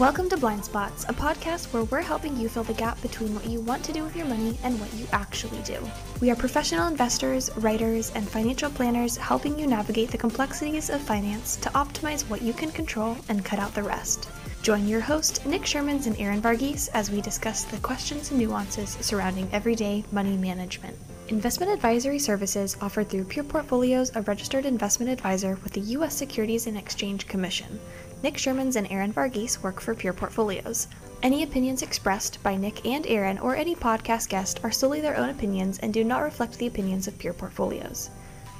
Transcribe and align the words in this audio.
Welcome 0.00 0.28
to 0.30 0.36
Blind 0.36 0.64
Spots, 0.64 1.04
a 1.04 1.12
podcast 1.12 1.72
where 1.72 1.84
we're 1.84 2.00
helping 2.00 2.36
you 2.36 2.48
fill 2.48 2.64
the 2.64 2.74
gap 2.74 3.00
between 3.00 3.32
what 3.32 3.46
you 3.46 3.60
want 3.60 3.84
to 3.84 3.92
do 3.92 4.02
with 4.02 4.16
your 4.16 4.26
money 4.26 4.58
and 4.64 4.80
what 4.80 4.92
you 4.94 5.06
actually 5.12 5.62
do. 5.62 5.78
We 6.20 6.32
are 6.32 6.34
professional 6.34 6.88
investors, 6.88 7.48
writers, 7.58 8.10
and 8.16 8.28
financial 8.28 8.70
planners 8.70 9.16
helping 9.16 9.56
you 9.56 9.68
navigate 9.68 10.10
the 10.10 10.18
complexities 10.18 10.90
of 10.90 11.00
finance 11.00 11.54
to 11.58 11.68
optimize 11.70 12.28
what 12.28 12.42
you 12.42 12.52
can 12.52 12.72
control 12.72 13.16
and 13.28 13.44
cut 13.44 13.60
out 13.60 13.72
the 13.72 13.84
rest. 13.84 14.28
Join 14.62 14.88
your 14.88 15.00
host, 15.00 15.46
Nick 15.46 15.62
Shermans 15.62 16.08
and 16.08 16.18
Aaron 16.18 16.42
Varghese, 16.42 16.88
as 16.92 17.08
we 17.12 17.20
discuss 17.20 17.62
the 17.62 17.78
questions 17.78 18.32
and 18.32 18.40
nuances 18.40 18.98
surrounding 19.00 19.48
everyday 19.52 20.02
money 20.10 20.36
management. 20.36 20.98
Investment 21.28 21.70
advisory 21.70 22.18
services 22.18 22.76
offered 22.80 23.08
through 23.08 23.24
Pure 23.24 23.44
Portfolios, 23.44 24.10
a 24.16 24.22
registered 24.22 24.66
investment 24.66 25.12
advisor 25.12 25.56
with 25.62 25.72
the 25.72 25.80
U.S. 25.80 26.16
Securities 26.16 26.66
and 26.66 26.76
Exchange 26.76 27.28
Commission. 27.28 27.78
Nick 28.24 28.36
Shermans 28.36 28.76
and 28.76 28.90
Aaron 28.90 29.12
Varghese 29.12 29.62
work 29.62 29.82
for 29.82 29.94
Pure 29.94 30.14
Portfolios. 30.14 30.88
Any 31.22 31.42
opinions 31.42 31.82
expressed 31.82 32.42
by 32.42 32.56
Nick 32.56 32.86
and 32.86 33.06
Aaron 33.06 33.38
or 33.38 33.54
any 33.54 33.76
podcast 33.76 34.30
guest 34.30 34.60
are 34.64 34.72
solely 34.72 35.02
their 35.02 35.18
own 35.18 35.28
opinions 35.28 35.78
and 35.80 35.92
do 35.92 36.02
not 36.02 36.22
reflect 36.22 36.56
the 36.56 36.66
opinions 36.66 37.06
of 37.06 37.18
Pure 37.18 37.34
Portfolios. 37.34 38.08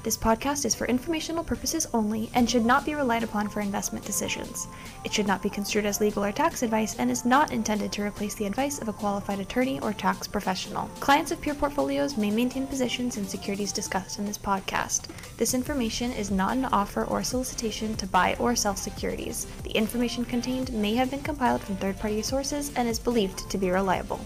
This 0.05 0.15
podcast 0.15 0.65
is 0.65 0.75
for 0.75 0.85
informational 0.85 1.43
purposes 1.43 1.87
only 1.91 2.29
and 2.35 2.47
should 2.47 2.63
not 2.63 2.85
be 2.85 2.93
relied 2.93 3.23
upon 3.23 3.49
for 3.49 3.59
investment 3.59 4.05
decisions. 4.05 4.67
It 5.03 5.11
should 5.11 5.25
not 5.25 5.41
be 5.41 5.49
construed 5.49 5.87
as 5.87 5.99
legal 5.99 6.23
or 6.23 6.31
tax 6.31 6.61
advice 6.61 6.95
and 6.99 7.09
is 7.09 7.25
not 7.25 7.51
intended 7.51 7.91
to 7.93 8.03
replace 8.03 8.35
the 8.35 8.45
advice 8.45 8.79
of 8.79 8.87
a 8.87 8.93
qualified 8.93 9.39
attorney 9.39 9.79
or 9.79 9.93
tax 9.93 10.27
professional. 10.27 10.91
Clients 10.99 11.31
of 11.31 11.41
Pure 11.41 11.55
Portfolios 11.55 12.17
may 12.17 12.29
maintain 12.29 12.67
positions 12.67 13.17
in 13.17 13.27
securities 13.27 13.71
discussed 13.71 14.19
in 14.19 14.27
this 14.27 14.37
podcast. 14.37 15.07
This 15.37 15.55
information 15.55 16.11
is 16.11 16.29
not 16.29 16.55
an 16.55 16.65
offer 16.65 17.05
or 17.05 17.23
solicitation 17.23 17.95
to 17.95 18.05
buy 18.05 18.35
or 18.37 18.55
sell 18.55 18.75
securities. 18.75 19.47
The 19.63 19.71
information 19.71 20.23
contained 20.23 20.71
may 20.71 20.93
have 20.93 21.09
been 21.09 21.23
compiled 21.23 21.63
from 21.63 21.77
third 21.77 21.97
party 21.97 22.21
sources 22.21 22.71
and 22.75 22.87
is 22.87 22.99
believed 22.99 23.49
to 23.49 23.57
be 23.57 23.71
reliable. 23.71 24.23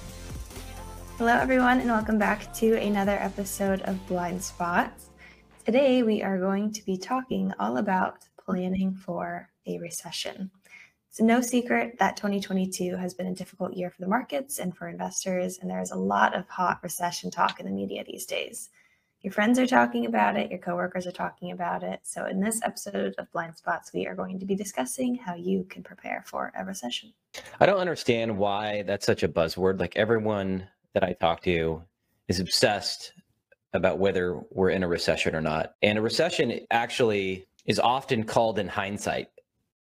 Hello, 1.17 1.38
everyone, 1.38 1.80
and 1.80 1.89
welcome 1.89 2.19
back 2.19 2.53
to 2.55 2.77
another 2.77 3.17
episode 3.21 3.81
of 3.83 4.05
Blind 4.08 4.43
Spots. 4.43 5.08
Today, 5.72 6.02
we 6.02 6.23
are 6.23 6.39
going 6.39 6.72
to 6.72 6.84
be 6.84 6.98
talking 6.98 7.53
all 7.59 7.78
about 7.78 8.28
planning 8.44 8.92
for 8.92 9.52
a 9.67 9.78
recession. 9.78 10.50
It's 11.08 11.22
no 11.22 11.42
secret 11.42 11.95
that 12.00 12.17
2022 12.17 12.95
has 12.95 13.14
been 13.14 13.28
a 13.28 13.36
difficult 13.36 13.76
year 13.76 13.92
for 13.92 14.02
the 14.02 14.08
markets 14.08 14.58
and 14.58 14.76
for 14.76 14.89
investors, 14.89 15.59
and 15.59 15.70
there's 15.70 15.92
a 15.92 15.95
lot 15.95 16.36
of 16.36 16.50
hot 16.50 16.80
recession 16.81 17.30
talk 17.30 17.59
in 17.59 17.67
the 17.67 17.72
media 17.72 18.03
these 18.03 18.26
days. 18.26 18.70
Your 19.22 19.31
friends 19.31 19.59
are 19.59 19.67
talking 19.67 20.08
about 20.08 20.36
it, 20.38 20.50
your 20.50 20.58
coworkers 20.58 21.06
are 21.06 21.11
talking 21.11 21.52
about 21.52 21.83
it. 21.83 22.00
So, 22.02 22.26
in 22.26 22.39
this 22.39 22.59
episode 22.64 23.14
of 23.20 23.31
Blind 23.31 23.56
Spots, 23.56 23.94
we 23.94 24.08
are 24.08 24.16
going 24.16 24.39
to 24.39 24.48
be 24.48 24.56
discussing 24.56 25.14
how 25.14 25.36
you 25.36 25.66
can 25.70 25.83
prepare 25.83 26.23
for 26.26 26.52
a 26.58 26.66
recession. 26.66 27.14
I 27.59 27.67
don't 27.67 27.78
understand 27.78 28.36
why 28.36 28.81
that's 28.88 29.06
such 29.06 29.22
a 29.22 29.30
buzzword. 29.30 29.80
Like, 29.80 29.95
everyone 29.98 30.67
that 30.95 31.04
I 31.04 31.14
talk 31.14 31.44
to 31.44 31.83
is 32.28 32.39
obsessed 32.39 33.14
about 33.73 34.00
whether 34.00 34.42
we're 34.52 34.70
in 34.70 34.84
a 34.84 34.88
recession 34.88 35.36
or 35.36 35.42
not. 35.42 35.75
And 35.81 35.98
a 35.98 36.02
recession 36.02 36.59
actually 36.72 37.45
is 37.66 37.80
often 37.80 38.23
called 38.23 38.58
in 38.58 38.67
hindsight, 38.67 39.30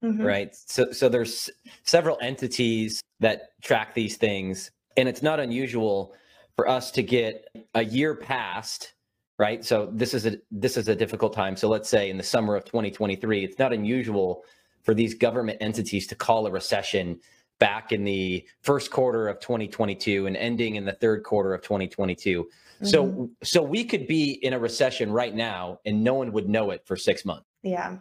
mm-hmm. 0.02 0.22
right? 0.22 0.54
So, 0.54 0.90
so 0.92 1.08
there's 1.08 1.50
several 1.84 2.18
entities 2.20 3.02
that 3.20 3.60
track 3.62 3.94
these 3.94 4.16
things, 4.16 4.70
and 4.96 5.08
it's 5.08 5.22
not 5.22 5.38
unusual 5.40 6.14
for 6.56 6.68
us 6.68 6.90
to 6.92 7.02
get 7.02 7.46
a 7.74 7.84
year 7.84 8.16
past, 8.16 8.94
right? 9.38 9.64
So 9.64 9.88
this 9.92 10.12
is 10.12 10.26
a 10.26 10.38
this 10.50 10.76
is 10.76 10.88
a 10.88 10.96
difficult 10.96 11.32
time. 11.32 11.56
So 11.56 11.68
let's 11.68 11.88
say 11.88 12.10
in 12.10 12.16
the 12.16 12.24
summer 12.24 12.56
of 12.56 12.64
2023, 12.64 13.44
it's 13.44 13.58
not 13.60 13.72
unusual 13.72 14.42
for 14.82 14.92
these 14.92 15.14
government 15.14 15.58
entities 15.60 16.08
to 16.08 16.16
call 16.16 16.46
a 16.46 16.50
recession 16.50 17.20
back 17.58 17.92
in 17.92 18.04
the 18.04 18.44
first 18.62 18.90
quarter 18.90 19.28
of 19.28 19.38
2022 19.40 20.26
and 20.26 20.36
ending 20.36 20.76
in 20.76 20.84
the 20.84 20.92
third 20.92 21.22
quarter 21.22 21.54
of 21.54 21.62
2022. 21.62 22.48
So 22.82 23.06
mm-hmm. 23.06 23.24
so 23.42 23.62
we 23.62 23.84
could 23.84 24.06
be 24.06 24.32
in 24.44 24.52
a 24.52 24.58
recession 24.58 25.12
right 25.12 25.34
now 25.34 25.80
and 25.84 26.04
no 26.04 26.14
one 26.14 26.32
would 26.32 26.48
know 26.48 26.70
it 26.70 26.82
for 26.86 26.96
6 26.96 27.24
months. 27.24 27.46
Yeah. 27.62 27.96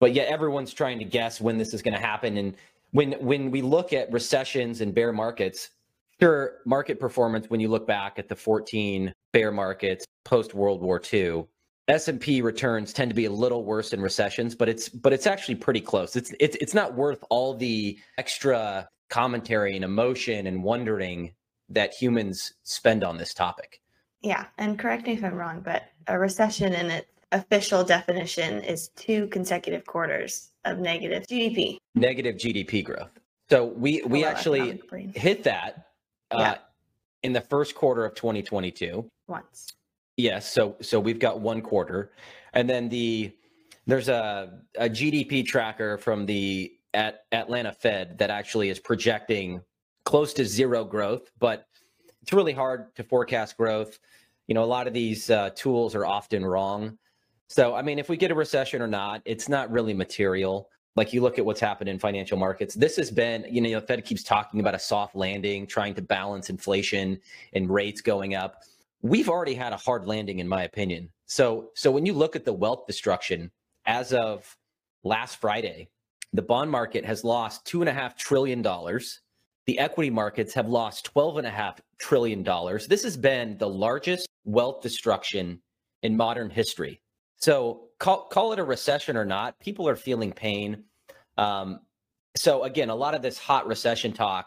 But 0.00 0.14
yet 0.14 0.28
everyone's 0.28 0.72
trying 0.72 0.98
to 0.98 1.04
guess 1.04 1.40
when 1.40 1.58
this 1.58 1.74
is 1.74 1.82
going 1.82 1.94
to 1.94 2.00
happen 2.00 2.36
and 2.36 2.54
when 2.92 3.12
when 3.12 3.50
we 3.50 3.62
look 3.62 3.92
at 3.92 4.10
recessions 4.12 4.80
and 4.80 4.94
bear 4.94 5.12
markets, 5.12 5.70
sure 6.20 6.58
market 6.64 7.00
performance 7.00 7.48
when 7.48 7.60
you 7.60 7.68
look 7.68 7.86
back 7.86 8.18
at 8.18 8.28
the 8.28 8.36
14 8.36 9.12
bear 9.32 9.52
markets 9.52 10.04
post 10.24 10.54
World 10.54 10.82
War 10.82 11.00
II, 11.12 11.46
S&P 11.88 12.42
returns 12.42 12.92
tend 12.92 13.10
to 13.10 13.14
be 13.14 13.24
a 13.24 13.30
little 13.30 13.64
worse 13.64 13.92
in 13.92 14.00
recessions, 14.00 14.54
but 14.54 14.68
it's 14.68 14.88
but 14.88 15.12
it's 15.12 15.26
actually 15.26 15.54
pretty 15.54 15.80
close. 15.80 16.16
It's 16.16 16.34
it's 16.38 16.56
it's 16.60 16.74
not 16.74 16.94
worth 16.94 17.24
all 17.30 17.54
the 17.54 17.98
extra 18.18 18.88
commentary 19.08 19.74
and 19.74 19.84
emotion 19.84 20.46
and 20.46 20.62
wondering 20.62 21.32
that 21.70 21.94
humans 21.94 22.54
spend 22.62 23.04
on 23.04 23.16
this 23.16 23.32
topic. 23.32 23.80
Yeah, 24.22 24.46
and 24.58 24.78
correct 24.78 25.06
me 25.06 25.12
if 25.14 25.24
I'm 25.24 25.34
wrong, 25.34 25.60
but 25.64 25.84
a 26.06 26.18
recession 26.18 26.72
in 26.72 26.90
its 26.90 27.06
official 27.32 27.84
definition 27.84 28.62
is 28.62 28.88
two 28.90 29.28
consecutive 29.28 29.86
quarters 29.86 30.50
of 30.64 30.78
negative 30.78 31.24
GDP. 31.26 31.78
Negative 31.94 32.36
GDP 32.36 32.84
growth. 32.84 33.10
So 33.50 33.64
we 33.64 34.02
we 34.02 34.24
actually 34.24 34.80
hit 35.14 35.42
that 35.44 35.86
uh, 36.30 36.38
yeah. 36.38 36.54
in 37.22 37.32
the 37.32 37.40
first 37.40 37.74
quarter 37.74 38.04
of 38.04 38.14
2022. 38.14 39.08
Once. 39.26 39.72
Yes. 40.16 40.52
So 40.52 40.76
so 40.80 40.98
we've 41.00 41.18
got 41.18 41.40
one 41.40 41.62
quarter, 41.62 42.12
and 42.52 42.68
then 42.68 42.88
the 42.88 43.32
there's 43.86 44.08
a 44.08 44.60
a 44.76 44.88
GDP 44.88 45.46
tracker 45.46 45.96
from 45.96 46.26
the 46.26 46.72
at 46.94 47.24
Atlanta 47.32 47.72
Fed 47.72 48.18
that 48.18 48.30
actually 48.30 48.68
is 48.70 48.78
projecting 48.78 49.60
close 50.04 50.32
to 50.34 50.44
zero 50.44 50.84
growth, 50.84 51.30
but 51.38 51.66
it's 52.28 52.34
really 52.34 52.52
hard 52.52 52.94
to 52.94 53.02
forecast 53.02 53.56
growth. 53.56 53.98
You 54.48 54.54
know, 54.54 54.62
a 54.62 54.66
lot 54.66 54.86
of 54.86 54.92
these 54.92 55.30
uh, 55.30 55.48
tools 55.54 55.94
are 55.94 56.04
often 56.04 56.44
wrong. 56.44 56.98
So, 57.46 57.74
I 57.74 57.80
mean, 57.80 57.98
if 57.98 58.10
we 58.10 58.18
get 58.18 58.30
a 58.30 58.34
recession 58.34 58.82
or 58.82 58.86
not, 58.86 59.22
it's 59.24 59.48
not 59.48 59.70
really 59.70 59.94
material. 59.94 60.68
Like 60.94 61.14
you 61.14 61.22
look 61.22 61.38
at 61.38 61.46
what's 61.46 61.58
happened 61.58 61.88
in 61.88 61.98
financial 61.98 62.36
markets. 62.36 62.74
This 62.74 62.96
has 62.96 63.10
been, 63.10 63.46
you 63.48 63.62
know, 63.62 63.80
the 63.80 63.86
Fed 63.86 64.04
keeps 64.04 64.22
talking 64.22 64.60
about 64.60 64.74
a 64.74 64.78
soft 64.78 65.16
landing, 65.16 65.66
trying 65.66 65.94
to 65.94 66.02
balance 66.02 66.50
inflation 66.50 67.18
and 67.54 67.70
rates 67.70 68.02
going 68.02 68.34
up. 68.34 68.62
We've 69.00 69.30
already 69.30 69.54
had 69.54 69.72
a 69.72 69.78
hard 69.78 70.04
landing, 70.04 70.38
in 70.38 70.48
my 70.48 70.64
opinion. 70.64 71.08
So, 71.24 71.70
so 71.74 71.90
when 71.90 72.04
you 72.04 72.12
look 72.12 72.36
at 72.36 72.44
the 72.44 72.52
wealth 72.52 72.86
destruction 72.86 73.50
as 73.86 74.12
of 74.12 74.54
last 75.02 75.40
Friday, 75.40 75.88
the 76.34 76.42
bond 76.42 76.70
market 76.70 77.06
has 77.06 77.24
lost 77.24 77.64
two 77.64 77.80
and 77.80 77.88
a 77.88 77.94
half 77.94 78.18
trillion 78.18 78.60
dollars 78.60 79.22
the 79.68 79.78
equity 79.78 80.08
markets 80.08 80.54
have 80.54 80.66
lost 80.66 81.14
$12.5 81.14 81.76
trillion. 81.98 82.42
This 82.88 83.02
has 83.02 83.18
been 83.18 83.58
the 83.58 83.68
largest 83.68 84.26
wealth 84.46 84.80
destruction 84.80 85.60
in 86.02 86.16
modern 86.16 86.48
history. 86.48 87.02
So 87.36 87.90
call, 87.98 88.28
call 88.28 88.54
it 88.54 88.58
a 88.58 88.64
recession 88.64 89.14
or 89.14 89.26
not, 89.26 89.60
people 89.60 89.86
are 89.86 89.94
feeling 89.94 90.32
pain. 90.32 90.84
Um, 91.36 91.80
so 92.34 92.64
again, 92.64 92.88
a 92.88 92.94
lot 92.94 93.14
of 93.14 93.20
this 93.20 93.36
hot 93.36 93.66
recession 93.66 94.14
talk 94.14 94.46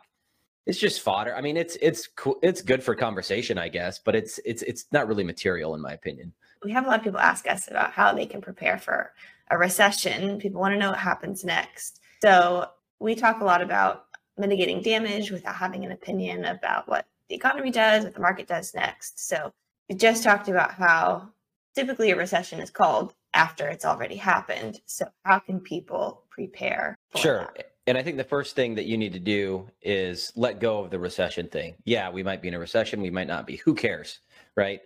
is 0.66 0.80
just 0.80 1.02
fodder. 1.02 1.36
I 1.36 1.42
mean, 1.42 1.56
it's 1.56 1.78
it's 1.82 2.08
cool. 2.08 2.40
It's 2.42 2.64
good 2.64 2.84
for 2.84 2.96
conversation, 2.96 3.60
I 3.60 3.70
guess, 3.70 4.00
but 4.00 4.16
it's 4.16 4.40
it's 4.44 4.64
it's 4.64 4.86
not 4.92 5.08
really 5.08 5.24
material 5.24 5.76
in 5.76 5.82
my 5.82 5.94
opinion. 5.94 6.34
We 6.64 6.72
have 6.72 6.86
a 6.86 6.88
lot 6.88 6.98
of 6.98 7.04
people 7.04 7.20
ask 7.20 7.48
us 7.48 7.68
about 7.70 7.92
how 7.92 8.12
they 8.16 8.26
can 8.26 8.42
prepare 8.42 8.80
for 8.80 9.12
a 9.52 9.58
recession. 9.58 10.40
People 10.40 10.62
want 10.62 10.74
to 10.74 10.80
know 10.80 10.90
what 10.90 11.00
happens 11.00 11.44
next. 11.44 12.00
So 12.24 12.70
we 13.00 13.14
talk 13.14 13.42
a 13.42 13.46
lot 13.46 13.62
about 13.62 14.06
mitigating 14.38 14.82
damage 14.82 15.32
without 15.32 15.56
having 15.56 15.86
an 15.86 15.92
opinion 15.92 16.46
about 16.46 16.88
what 16.88 17.06
the 17.30 17.36
economy 17.36 17.72
does, 17.72 18.04
what 18.04 18.14
the 18.14 18.20
market 18.20 18.48
does 18.48 18.74
next. 18.74 19.28
So 19.28 19.52
we 19.90 19.96
just 19.96 20.24
talked 20.24 20.48
about 20.48 20.74
how 20.74 21.30
typically 21.76 22.12
a 22.12 22.16
recession 22.16 22.60
is 22.60 22.70
called 22.70 23.14
after 23.34 23.68
it's 23.68 23.86
already 23.86 24.16
happened. 24.16 24.82
So 24.86 25.06
how 25.24 25.40
can 25.40 25.60
people 25.60 26.24
prepare? 26.30 26.98
sure. 27.16 27.50
That? 27.56 27.68
And 27.88 27.98
I 27.98 28.04
think 28.04 28.18
the 28.18 28.24
first 28.24 28.56
thing 28.56 28.76
that 28.76 28.86
you 28.86 28.98
need 28.98 29.14
to 29.14 29.20
do 29.20 29.68
is 29.82 30.32
let 30.36 30.60
go 30.60 30.84
of 30.84 30.92
the 30.92 31.00
recession 31.00 31.48
thing. 31.48 31.76
Yeah, 31.84 32.12
we 32.12 32.22
might 32.22 32.42
be 32.42 32.48
in 32.48 32.54
a 32.54 32.60
recession, 32.60 33.02
we 33.02 33.10
might 33.10 33.28
not 33.28 33.48
be. 33.48 33.58
Who 33.58 33.74
cares? 33.74 34.20
Right? 34.56 34.82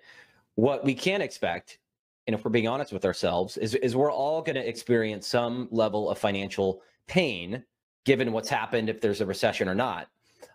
What 0.56 0.86
we 0.86 0.96
can 0.96 1.22
expect, 1.22 1.80
and 2.26 2.34
if 2.34 2.46
we're 2.46 2.52
being 2.52 2.70
honest 2.70 2.94
with 2.94 3.04
ourselves, 3.04 3.58
is, 3.58 3.76
is 3.76 3.96
we're 3.96 4.12
all 4.12 4.42
going 4.42 4.56
to 4.56 4.68
experience 4.68 5.28
some 5.28 5.68
level 5.72 6.10
of 6.10 6.18
financial 6.18 6.82
pain 7.08 7.64
given 8.06 8.32
what's 8.32 8.50
happened, 8.50 8.90
if 8.90 9.02
there's 9.02 9.22
a 9.22 9.26
recession 9.26 9.68
or 9.68 9.76
not, 9.76 10.08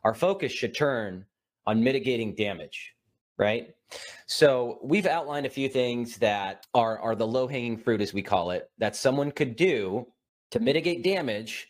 our 0.05 0.15
focus 0.15 0.53
should 0.53 0.75
turn 0.75 1.27
on 1.67 1.85
mitigating 1.85 2.35
damage, 2.35 2.95
right? 3.37 3.75
So 4.27 4.79
we've 4.83 5.07
outlined 5.07 5.47
a 5.47 5.51
few 5.51 5.69
things 5.69 6.17
that 6.19 6.67
are, 6.75 6.99
are 6.99 7.15
the 7.15 7.27
low 7.27 7.47
hanging 7.47 7.77
fruit, 7.77 8.01
as 8.01 8.15
we 8.15 8.23
call 8.23 8.53
it, 8.53 8.71
that 8.79 8.97
someone 8.97 9.33
could 9.33 9.57
do 9.57 10.07
to 10.53 10.61
mitigate 10.61 11.03
damage 11.03 11.69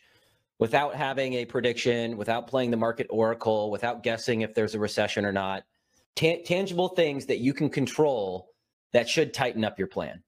without 0.59 0.95
having 0.95 1.33
a 1.33 1.45
prediction, 1.45 2.17
without 2.17 2.47
playing 2.47 2.69
the 2.69 2.77
market 2.77 3.07
oracle, 3.09 3.71
without 3.71 4.03
guessing 4.03 4.41
if 4.41 4.53
there's 4.53 4.75
a 4.75 4.79
recession 4.79 5.25
or 5.25 5.31
not. 5.31 5.63
Tangible 6.15 6.89
things 6.89 7.25
that 7.25 7.39
you 7.39 7.53
can 7.53 7.69
control 7.69 8.49
that 8.93 9.09
should 9.09 9.33
tighten 9.33 9.65
up 9.65 9.79
your 9.79 9.87
plan. 9.87 10.21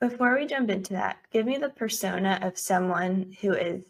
Before 0.00 0.38
we 0.38 0.46
jump 0.46 0.70
into 0.70 0.94
that, 0.94 1.18
give 1.30 1.44
me 1.44 1.58
the 1.58 1.68
persona 1.68 2.38
of 2.42 2.58
someone 2.58 3.34
who 3.40 3.52
is 3.52 3.82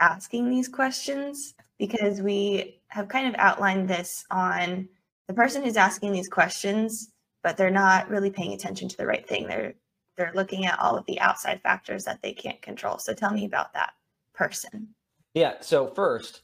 asking 0.00 0.50
these 0.50 0.68
questions 0.68 1.54
because 1.78 2.20
we 2.20 2.80
have 2.88 3.08
kind 3.08 3.28
of 3.28 3.34
outlined 3.38 3.88
this 3.88 4.24
on 4.30 4.88
the 5.28 5.34
person 5.34 5.62
who's 5.62 5.76
asking 5.76 6.12
these 6.12 6.28
questions, 6.28 7.10
but 7.42 7.56
they're 7.56 7.70
not 7.70 8.10
really 8.10 8.30
paying 8.30 8.52
attention 8.52 8.88
to 8.88 8.96
the 8.96 9.06
right 9.06 9.26
thing. 9.26 9.46
They're 9.46 9.74
they're 10.16 10.32
looking 10.34 10.66
at 10.66 10.78
all 10.78 10.98
of 10.98 11.06
the 11.06 11.18
outside 11.20 11.62
factors 11.62 12.04
that 12.04 12.20
they 12.20 12.32
can't 12.32 12.60
control. 12.60 12.98
So 12.98 13.14
tell 13.14 13.32
me 13.32 13.46
about 13.46 13.72
that 13.72 13.92
person. 14.34 14.88
Yeah. 15.32 15.54
So 15.60 15.86
first, 15.86 16.42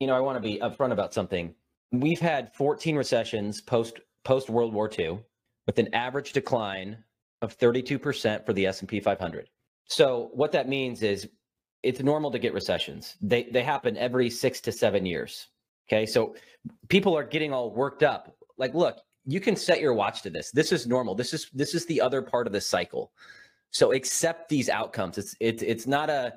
you 0.00 0.06
know, 0.06 0.14
I 0.14 0.20
want 0.20 0.36
to 0.36 0.46
be 0.46 0.58
upfront 0.58 0.92
about 0.92 1.14
something. 1.14 1.54
We've 1.92 2.20
had 2.20 2.52
14 2.54 2.96
recessions 2.96 3.62
post 3.62 4.00
post 4.24 4.50
World 4.50 4.74
War 4.74 4.90
II 4.98 5.20
with 5.66 5.78
an 5.78 5.94
average 5.94 6.32
decline 6.32 6.98
of 7.42 7.56
32% 7.56 8.44
for 8.44 8.52
the 8.52 8.66
S&P 8.66 9.00
500. 9.00 9.48
So 9.88 10.30
what 10.34 10.52
that 10.52 10.68
means 10.68 11.02
is 11.02 11.28
it's 11.86 12.00
normal 12.00 12.30
to 12.30 12.38
get 12.38 12.52
recessions. 12.52 13.16
They 13.20 13.44
they 13.44 13.62
happen 13.62 13.96
every 13.96 14.28
6 14.28 14.60
to 14.62 14.72
7 14.72 15.06
years. 15.06 15.48
Okay? 15.88 16.04
So 16.06 16.34
people 16.88 17.16
are 17.16 17.24
getting 17.24 17.52
all 17.52 17.70
worked 17.70 18.02
up. 18.02 18.36
Like 18.58 18.74
look, 18.74 18.98
you 19.24 19.40
can 19.40 19.56
set 19.56 19.80
your 19.80 19.94
watch 19.94 20.22
to 20.22 20.30
this. 20.30 20.50
This 20.50 20.72
is 20.72 20.86
normal. 20.86 21.14
This 21.14 21.32
is 21.32 21.50
this 21.52 21.74
is 21.74 21.86
the 21.86 22.00
other 22.00 22.22
part 22.22 22.46
of 22.46 22.52
the 22.52 22.60
cycle. 22.60 23.12
So 23.70 23.92
accept 23.92 24.48
these 24.48 24.68
outcomes. 24.68 25.18
It's 25.18 25.36
it's 25.40 25.62
it's 25.62 25.86
not 25.86 26.10
a 26.10 26.34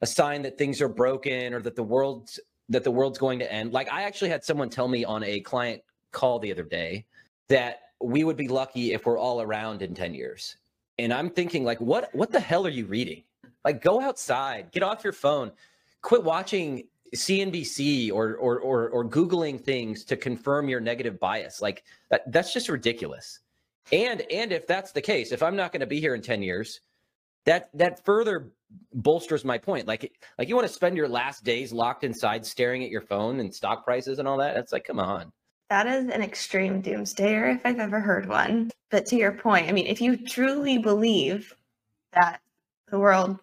a 0.00 0.06
sign 0.06 0.42
that 0.42 0.58
things 0.58 0.80
are 0.80 0.88
broken 0.88 1.54
or 1.54 1.60
that 1.62 1.76
the 1.76 1.82
world's 1.82 2.38
that 2.68 2.84
the 2.84 2.90
world's 2.90 3.18
going 3.18 3.38
to 3.38 3.52
end. 3.52 3.72
Like 3.72 3.90
I 3.90 4.02
actually 4.02 4.30
had 4.30 4.44
someone 4.44 4.70
tell 4.70 4.88
me 4.88 5.04
on 5.04 5.22
a 5.24 5.40
client 5.40 5.82
call 6.12 6.38
the 6.38 6.52
other 6.52 6.64
day 6.64 7.04
that 7.48 7.80
we 8.00 8.24
would 8.24 8.36
be 8.36 8.48
lucky 8.48 8.92
if 8.92 9.06
we're 9.06 9.18
all 9.18 9.40
around 9.40 9.82
in 9.82 9.94
10 9.94 10.14
years. 10.14 10.56
And 10.98 11.12
I'm 11.12 11.30
thinking 11.30 11.64
like 11.64 11.80
what 11.80 12.14
what 12.14 12.30
the 12.32 12.40
hell 12.40 12.66
are 12.66 12.70
you 12.70 12.86
reading? 12.86 13.22
Like 13.64 13.82
go 13.82 14.00
outside, 14.00 14.70
get 14.72 14.82
off 14.82 15.04
your 15.04 15.12
phone, 15.12 15.52
quit 16.02 16.22
watching 16.22 16.84
CNBC 17.14 18.12
or 18.12 18.36
or 18.36 18.58
or, 18.60 18.88
or 18.90 19.04
googling 19.04 19.60
things 19.60 20.04
to 20.04 20.16
confirm 20.16 20.68
your 20.68 20.80
negative 20.80 21.18
bias. 21.18 21.62
Like 21.62 21.84
that 22.10 22.30
that's 22.30 22.52
just 22.52 22.68
ridiculous. 22.68 23.40
And 23.92 24.22
and 24.30 24.52
if 24.52 24.66
that's 24.66 24.92
the 24.92 25.00
case, 25.00 25.32
if 25.32 25.42
I'm 25.42 25.56
not 25.56 25.72
going 25.72 25.80
to 25.80 25.86
be 25.86 26.00
here 26.00 26.14
in 26.14 26.22
10 26.22 26.42
years, 26.42 26.80
that 27.44 27.70
that 27.74 28.04
further 28.04 28.52
bolsters 28.92 29.44
my 29.44 29.58
point. 29.58 29.86
Like 29.86 30.12
like 30.38 30.48
you 30.48 30.56
want 30.56 30.66
to 30.66 30.72
spend 30.72 30.96
your 30.96 31.08
last 31.08 31.44
days 31.44 31.72
locked 31.72 32.04
inside 32.04 32.44
staring 32.44 32.82
at 32.84 32.90
your 32.90 33.02
phone 33.02 33.40
and 33.40 33.54
stock 33.54 33.84
prices 33.84 34.18
and 34.18 34.28
all 34.28 34.38
that. 34.38 34.56
It's 34.56 34.72
like 34.72 34.84
come 34.84 34.98
on. 34.98 35.32
That 35.70 35.86
is 35.86 36.08
an 36.08 36.22
extreme 36.22 36.82
doomsdayer 36.82 37.56
if 37.56 37.64
I've 37.64 37.78
ever 37.78 37.98
heard 37.98 38.28
one. 38.28 38.70
But 38.90 39.06
to 39.06 39.16
your 39.16 39.32
point, 39.32 39.68
I 39.68 39.72
mean, 39.72 39.86
if 39.86 40.00
you 40.00 40.16
truly 40.16 40.78
believe 40.78 41.54
that 42.12 42.40
the 42.88 42.98
world 42.98 43.38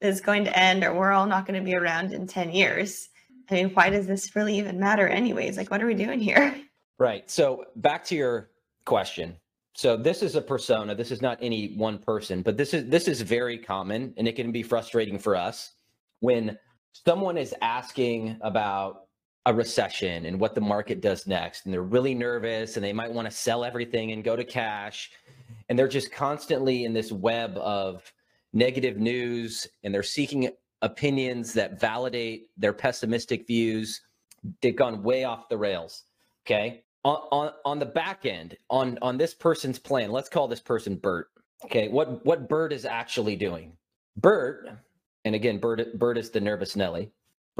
is 0.00 0.20
going 0.20 0.44
to 0.44 0.58
end 0.58 0.84
or 0.84 0.94
we're 0.94 1.12
all 1.12 1.26
not 1.26 1.46
going 1.46 1.58
to 1.58 1.64
be 1.64 1.74
around 1.74 2.12
in 2.12 2.26
10 2.26 2.52
years, 2.52 3.08
I 3.50 3.54
mean, 3.54 3.70
why 3.70 3.90
does 3.90 4.06
this 4.06 4.34
really 4.36 4.56
even 4.58 4.78
matter, 4.78 5.08
anyways? 5.08 5.56
Like, 5.56 5.70
what 5.70 5.82
are 5.82 5.86
we 5.86 5.94
doing 5.94 6.20
here? 6.20 6.54
Right. 6.98 7.28
So, 7.30 7.64
back 7.76 8.04
to 8.06 8.14
your 8.14 8.50
question. 8.84 9.36
So, 9.74 9.96
this 9.96 10.22
is 10.22 10.36
a 10.36 10.40
persona. 10.42 10.94
This 10.94 11.10
is 11.10 11.20
not 11.20 11.38
any 11.40 11.74
one 11.76 11.98
person, 11.98 12.42
but 12.42 12.56
this 12.56 12.74
is 12.74 12.88
this 12.88 13.08
is 13.08 13.22
very 13.22 13.58
common, 13.58 14.14
and 14.16 14.28
it 14.28 14.36
can 14.36 14.52
be 14.52 14.62
frustrating 14.62 15.18
for 15.18 15.34
us 15.34 15.72
when 16.20 16.58
someone 16.92 17.38
is 17.38 17.54
asking 17.62 18.36
about 18.42 19.06
a 19.46 19.54
recession 19.54 20.26
and 20.26 20.38
what 20.38 20.54
the 20.54 20.60
market 20.60 21.00
does 21.00 21.26
next 21.26 21.64
and 21.64 21.72
they're 21.72 21.82
really 21.82 22.14
nervous 22.14 22.76
and 22.76 22.84
they 22.84 22.92
might 22.92 23.10
want 23.10 23.26
to 23.26 23.34
sell 23.34 23.64
everything 23.64 24.12
and 24.12 24.22
go 24.22 24.36
to 24.36 24.44
cash 24.44 25.10
and 25.68 25.78
they're 25.78 25.88
just 25.88 26.12
constantly 26.12 26.84
in 26.84 26.92
this 26.92 27.10
web 27.10 27.56
of 27.56 28.12
negative 28.52 28.98
news 28.98 29.66
and 29.84 29.94
they're 29.94 30.02
seeking 30.02 30.50
opinions 30.82 31.52
that 31.52 31.80
validate 31.80 32.48
their 32.56 32.72
pessimistic 32.72 33.46
views 33.46 34.00
they've 34.62 34.76
gone 34.76 35.02
way 35.02 35.24
off 35.24 35.48
the 35.48 35.56
rails 35.56 36.04
okay 36.46 36.82
on, 37.04 37.16
on 37.30 37.52
on 37.64 37.78
the 37.78 37.86
back 37.86 38.24
end 38.24 38.56
on 38.70 38.98
on 39.02 39.18
this 39.18 39.34
person's 39.34 39.78
plan 39.78 40.10
let's 40.10 40.28
call 40.28 40.48
this 40.48 40.60
person 40.60 40.96
bert 40.96 41.28
okay 41.64 41.88
what 41.88 42.24
what 42.24 42.48
bert 42.48 42.72
is 42.72 42.84
actually 42.86 43.36
doing 43.36 43.72
bert 44.16 44.70
and 45.24 45.34
again 45.34 45.58
bert 45.58 45.98
bert 45.98 46.16
is 46.16 46.30
the 46.30 46.40
nervous 46.40 46.74
nelly 46.74 47.10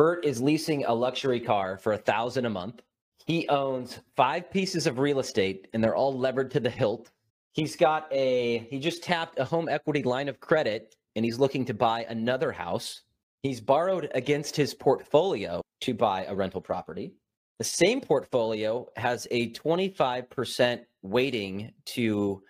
Bert 0.01 0.25
is 0.25 0.41
leasing 0.41 0.87
a 0.87 0.95
luxury 0.95 1.41
car 1.41 1.77
for 1.77 1.93
a 1.93 1.99
thousand 1.99 2.47
a 2.47 2.49
month. 2.49 2.81
He 3.27 3.47
owns 3.49 3.99
five 4.17 4.51
pieces 4.51 4.87
of 4.87 4.99
real 4.99 5.19
estate 5.19 5.69
and 5.75 5.85
they're 5.85 5.95
all 5.95 6.17
levered 6.17 6.51
to 6.53 6.61
the 6.61 6.71
hilt. 6.71 7.11
He's 7.53 7.77
got 7.77 8.07
a, 8.13 8.59
he 8.71 8.79
just 8.79 9.03
tapped 9.03 9.39
a 9.39 9.45
home 9.45 9.69
equity 9.69 10.03
line 10.03 10.29
of 10.29 10.41
credit 10.41 10.95
and 11.17 11.25
he's 11.25 11.39
looking 11.39 11.65
to 11.67 11.75
buy 11.75 12.07
another 12.09 12.53
house. 12.53 13.03
He's 13.43 13.61
borrowed 13.61 14.11
against 14.15 14.55
his 14.55 14.75
portfolio 14.75 15.63
to 15.81 15.95
buy 15.95 16.25
a 16.25 16.35
rental 16.35 16.61
property. 16.61 17.15
The 17.59 17.65
same 17.65 18.01
portfolio 18.01 18.87
has 18.97 19.27
a 19.31 19.53
25% 19.53 20.81
weighting 21.03 21.73
to 21.87 22.43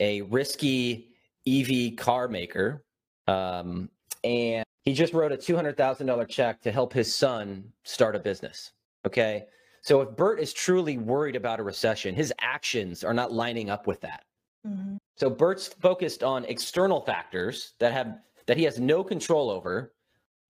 a 0.00 0.22
risky 0.22 1.08
EV 1.46 1.96
car 1.96 2.28
maker. 2.28 2.84
Um, 3.26 3.88
and 4.24 4.64
he 4.82 4.92
just 4.92 5.14
wrote 5.14 5.32
a 5.32 5.36
$200,000 5.36 6.28
check 6.28 6.60
to 6.62 6.72
help 6.72 6.92
his 6.92 7.14
son 7.14 7.72
start 7.84 8.16
a 8.16 8.18
business. 8.18 8.72
Okay. 9.06 9.46
So 9.82 10.00
if 10.00 10.16
Bert 10.16 10.38
is 10.38 10.52
truly 10.52 10.98
worried 10.98 11.34
about 11.34 11.58
a 11.58 11.62
recession, 11.62 12.14
his 12.14 12.32
actions 12.40 13.02
are 13.02 13.14
not 13.14 13.32
lining 13.32 13.68
up 13.70 13.86
with 13.86 14.00
that. 14.02 14.24
Mm-hmm. 14.66 14.96
So 15.16 15.30
Bert's 15.30 15.68
focused 15.68 16.22
on 16.22 16.44
external 16.44 17.00
factors 17.00 17.74
that 17.80 17.92
have 17.92 18.18
that 18.46 18.56
he 18.56 18.64
has 18.64 18.78
no 18.78 19.04
control 19.04 19.50
over 19.50 19.92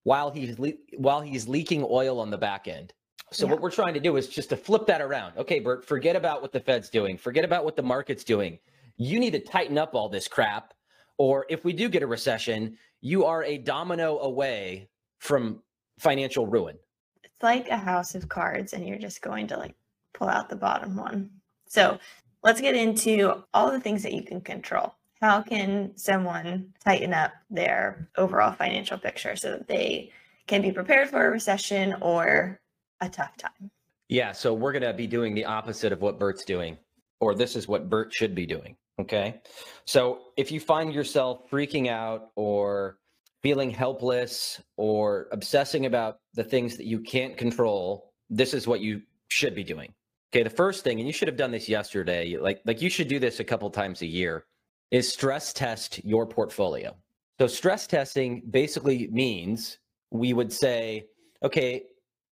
while 0.03 0.31
he's 0.31 0.57
le- 0.59 0.73
while 0.97 1.21
he's 1.21 1.47
leaking 1.47 1.85
oil 1.89 2.19
on 2.19 2.29
the 2.29 2.37
back 2.37 2.67
end. 2.67 2.93
So 3.31 3.45
yeah. 3.45 3.53
what 3.53 3.61
we're 3.61 3.71
trying 3.71 3.95
to 3.95 3.99
do 3.99 4.15
is 4.17 4.27
just 4.27 4.49
to 4.49 4.57
flip 4.57 4.85
that 4.87 5.01
around. 5.01 5.37
Okay, 5.37 5.59
Bert, 5.59 5.85
forget 5.85 6.15
about 6.15 6.41
what 6.41 6.51
the 6.51 6.59
Fed's 6.59 6.89
doing. 6.89 7.17
Forget 7.17 7.43
about 7.43 7.65
what 7.65 7.75
the 7.75 7.81
market's 7.81 8.23
doing. 8.23 8.59
You 8.97 9.19
need 9.19 9.31
to 9.31 9.39
tighten 9.39 9.77
up 9.77 9.95
all 9.95 10.07
this 10.07 10.27
crap 10.27 10.73
or 11.17 11.45
if 11.49 11.63
we 11.63 11.73
do 11.73 11.89
get 11.89 12.03
a 12.03 12.07
recession, 12.07 12.77
you 13.01 13.25
are 13.25 13.43
a 13.43 13.57
domino 13.57 14.19
away 14.19 14.89
from 15.19 15.61
financial 15.99 16.47
ruin. 16.47 16.77
It's 17.23 17.43
like 17.43 17.69
a 17.69 17.77
house 17.77 18.15
of 18.15 18.27
cards, 18.29 18.73
and 18.73 18.87
you're 18.87 18.97
just 18.97 19.21
going 19.21 19.47
to 19.47 19.57
like 19.57 19.75
pull 20.13 20.27
out 20.27 20.49
the 20.49 20.55
bottom 20.55 20.95
one. 20.95 21.29
So 21.67 21.97
let's 22.43 22.61
get 22.61 22.75
into 22.75 23.43
all 23.53 23.71
the 23.71 23.79
things 23.79 24.03
that 24.03 24.13
you 24.13 24.23
can 24.23 24.41
control. 24.41 24.93
How 25.21 25.41
can 25.41 25.95
someone 25.95 26.73
tighten 26.83 27.13
up 27.13 27.31
their 27.49 28.09
overall 28.17 28.51
financial 28.51 28.97
picture 28.97 29.35
so 29.35 29.51
that 29.51 29.67
they 29.67 30.11
can 30.47 30.61
be 30.61 30.71
prepared 30.71 31.09
for 31.09 31.25
a 31.25 31.31
recession 31.31 31.95
or 32.01 32.59
a 32.99 33.09
tough 33.09 33.37
time? 33.37 33.71
Yeah, 34.09 34.33
so 34.33 34.53
we're 34.53 34.73
going 34.73 34.83
to 34.83 34.93
be 34.93 35.07
doing 35.07 35.33
the 35.33 35.45
opposite 35.45 35.93
of 35.93 36.01
what 36.01 36.19
Bert's 36.19 36.43
doing, 36.43 36.77
or 37.21 37.33
this 37.33 37.55
is 37.55 37.67
what 37.67 37.89
Bert 37.89 38.13
should 38.13 38.35
be 38.35 38.45
doing. 38.45 38.75
Okay. 38.99 39.41
So 39.85 40.19
if 40.37 40.51
you 40.51 40.59
find 40.59 40.93
yourself 40.93 41.49
freaking 41.49 41.87
out 41.87 42.29
or 42.35 42.97
feeling 43.41 43.71
helpless 43.71 44.61
or 44.77 45.27
obsessing 45.31 45.85
about 45.85 46.17
the 46.33 46.43
things 46.43 46.77
that 46.77 46.85
you 46.85 46.99
can't 46.99 47.35
control, 47.37 48.11
this 48.29 48.53
is 48.53 48.67
what 48.67 48.81
you 48.81 49.01
should 49.29 49.55
be 49.55 49.63
doing. 49.63 49.93
Okay. 50.33 50.43
The 50.43 50.49
first 50.49 50.83
thing, 50.83 50.99
and 50.99 51.05
you 51.05 51.13
should 51.13 51.27
have 51.27 51.37
done 51.37 51.51
this 51.51 51.69
yesterday, 51.69 52.37
like, 52.37 52.61
like 52.65 52.81
you 52.81 52.89
should 52.89 53.07
do 53.07 53.19
this 53.19 53.39
a 53.39 53.43
couple 53.43 53.69
times 53.69 54.01
a 54.01 54.07
year, 54.07 54.45
is 54.89 55.11
stress 55.11 55.53
test 55.53 56.03
your 56.03 56.25
portfolio. 56.25 56.95
So 57.39 57.45
stress 57.45 57.85
testing 57.85 58.41
basically 58.49 59.07
means 59.11 59.77
we 60.11 60.33
would 60.33 60.51
say, 60.51 61.05
okay, 61.43 61.83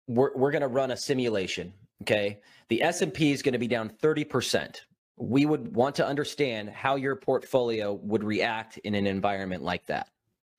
we're, 0.08 0.36
we're 0.36 0.52
going 0.52 0.62
to 0.62 0.68
run 0.68 0.92
a 0.92 0.98
simulation. 0.98 1.72
Okay. 2.02 2.40
The 2.70 2.82
S&P 2.82 3.32
is 3.32 3.44
going 3.44 3.54
to 3.54 3.60
be 3.60 3.68
down 3.68 3.92
30% 4.02 4.82
we 5.18 5.46
would 5.46 5.76
want 5.76 5.96
to 5.96 6.06
understand 6.06 6.70
how 6.70 6.96
your 6.96 7.16
portfolio 7.16 7.94
would 7.94 8.24
react 8.24 8.78
in 8.80 8.96
an 8.96 9.06
environment 9.06 9.64
like 9.64 9.86
that. 9.86 10.10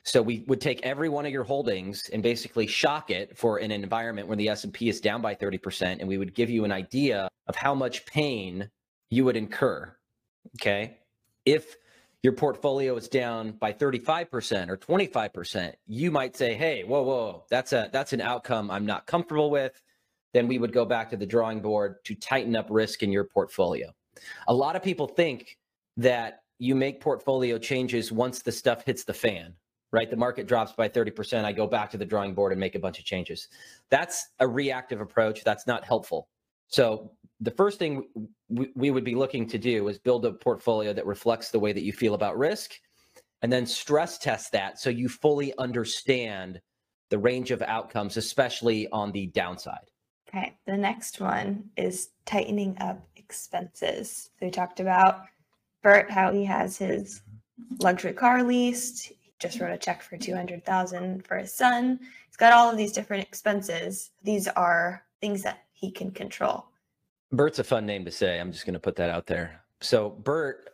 So 0.05 0.21
we 0.21 0.45
would 0.47 0.61
take 0.61 0.83
every 0.83 1.09
one 1.09 1.25
of 1.25 1.33
your 1.33 1.45
holdings 1.45 2.11
and 2.13 2.23
basically 2.23 2.67
shock 2.67 3.11
it 3.11 3.37
for 3.37 3.59
an 3.59 3.71
environment 3.71 4.29
where 4.29 4.37
the 4.37 4.51
S&P 4.51 4.91
is 4.91 5.01
down 5.01 5.23
by 5.23 5.35
30% 5.35 5.99
and 5.99 6.07
we 6.07 6.19
would 6.19 6.35
give 6.35 6.51
you 6.51 6.65
an 6.65 6.73
idea 6.73 7.29
of 7.47 7.57
how 7.57 7.75
much 7.75 8.05
pain 8.05 8.69
you 9.11 9.25
would 9.25 9.37
incur. 9.37 9.95
Okay? 10.57 10.99
If 11.47 11.77
your 12.23 12.35
portfolio 12.35 12.97
is 12.97 13.09
down 13.09 13.53
by 13.53 13.73
35% 13.73 14.69
or 14.69 14.77
25%, 14.77 15.75
you 15.87 16.11
might 16.11 16.37
say, 16.37 16.55
"Hey, 16.55 16.83
whoa, 16.85 17.03
whoa, 17.03 17.45
that's 17.51 17.73
a 17.73 17.91
that's 17.93 18.15
an 18.15 18.23
outcome 18.23 18.71
I'm 18.71 18.87
not 18.87 19.07
comfortable 19.07 19.51
with." 19.51 19.83
Then 20.33 20.49
we 20.49 20.59
would 20.59 20.73
go 20.73 20.85
back 20.87 21.11
to 21.11 21.19
the 21.19 21.27
drawing 21.27 21.61
board 21.61 22.03
to 22.05 22.15
tighten 22.15 22.57
up 22.57 22.67
risk 22.71 23.03
in 23.03 23.13
your 23.13 23.25
portfolio. 23.25 23.95
A 24.49 24.55
lot 24.55 24.75
of 24.75 24.83
people 24.83 25.07
think 25.07 25.59
that 25.99 26.43
you 26.59 26.75
make 26.75 27.01
portfolio 27.01 27.59
changes 27.59 28.11
once 28.11 28.41
the 28.41 28.53
stuff 28.53 28.85
hits 28.85 29.05
the 29.05 29.13
fan, 29.13 29.55
right? 29.95 30.11
The 30.11 30.17
market 30.17 30.49
drops 30.49 30.73
by 30.73 30.89
30%. 30.89 31.45
I 31.45 31.53
go 31.53 31.67
back 31.67 31.91
to 31.93 31.97
the 31.97 32.05
drawing 32.05 32.35
board 32.35 32.53
and 32.53 32.61
make 32.61 32.75
a 32.75 32.81
bunch 32.81 32.99
of 32.99 33.05
changes. 33.05 33.49
That's 33.91 34.29
a 34.41 34.47
reactive 34.47 35.01
approach. 35.01 35.45
That's 35.45 35.67
not 35.67 35.85
helpful. 35.85 36.29
So, 36.67 37.13
the 37.41 37.51
first 37.51 37.79
thing 37.79 38.05
we, 38.49 38.91
would 38.91 39.05
be 39.05 39.15
looking 39.15 39.47
to 39.49 39.59
do 39.59 39.89
is 39.89 39.99
build 39.99 40.25
a 40.25 40.33
portfolio 40.33 40.93
that 40.93 41.05
reflects 41.05 41.51
the 41.51 41.59
way 41.59 41.73
that 41.73 41.83
you 41.83 41.93
feel 41.93 42.15
about 42.15 42.39
risk 42.39 42.73
and 43.43 43.53
then 43.53 43.67
stress 43.67 44.19
test 44.19 44.53
that 44.53 44.79
so 44.79 44.89
you 44.89 45.09
fully 45.09 45.53
understand 45.59 46.61
the 47.11 47.19
range 47.19 47.51
of 47.51 47.61
outcomes, 47.63 48.17
especially 48.17 48.89
on 48.91 49.13
the 49.13 49.27
downside. 49.27 49.91
Okay. 50.29 50.57
The 50.67 50.77
next 50.77 51.21
one 51.21 51.65
is 51.77 52.11
tightening 52.25 52.77
up 52.81 53.07
expenses. 53.17 54.31
So 54.39 54.47
we 54.47 54.51
talked 54.51 54.81
about 54.81 55.25
Bert, 55.83 56.11
how 56.11 56.33
he 56.33 56.45
has 56.45 56.79
his 56.79 57.23
luxury 57.81 58.15
car 58.15 58.43
leased. 58.43 59.13
Just 59.45 59.61
wrote 59.61 59.75
a 59.75 59.77
check 59.77 60.01
for 60.01 60.17
200,000 60.17 61.23
for 61.27 61.37
his 61.37 61.53
son. 61.53 62.01
He's 62.29 62.37
got 62.39 62.55
all 62.55 62.71
of 62.71 62.79
these 62.79 62.93
different 62.93 63.25
expenses. 63.25 64.11
These 64.23 64.49
are 64.49 65.05
things 65.21 65.43
that 65.43 65.65
he 65.75 65.91
can 65.91 66.13
control. 66.13 66.65
Bert's 67.31 67.59
a 67.59 67.65
fun 67.65 67.85
name 67.85 68.07
to 68.07 68.11
say. 68.11 68.41
I'm 68.41 68.53
just 68.53 68.65
going 68.65 68.73
to 68.73 68.81
put 68.81 68.97
that 68.97 69.11
out 69.11 69.27
there. 69.27 69.61
So 69.83 70.09
Bert 70.09 70.71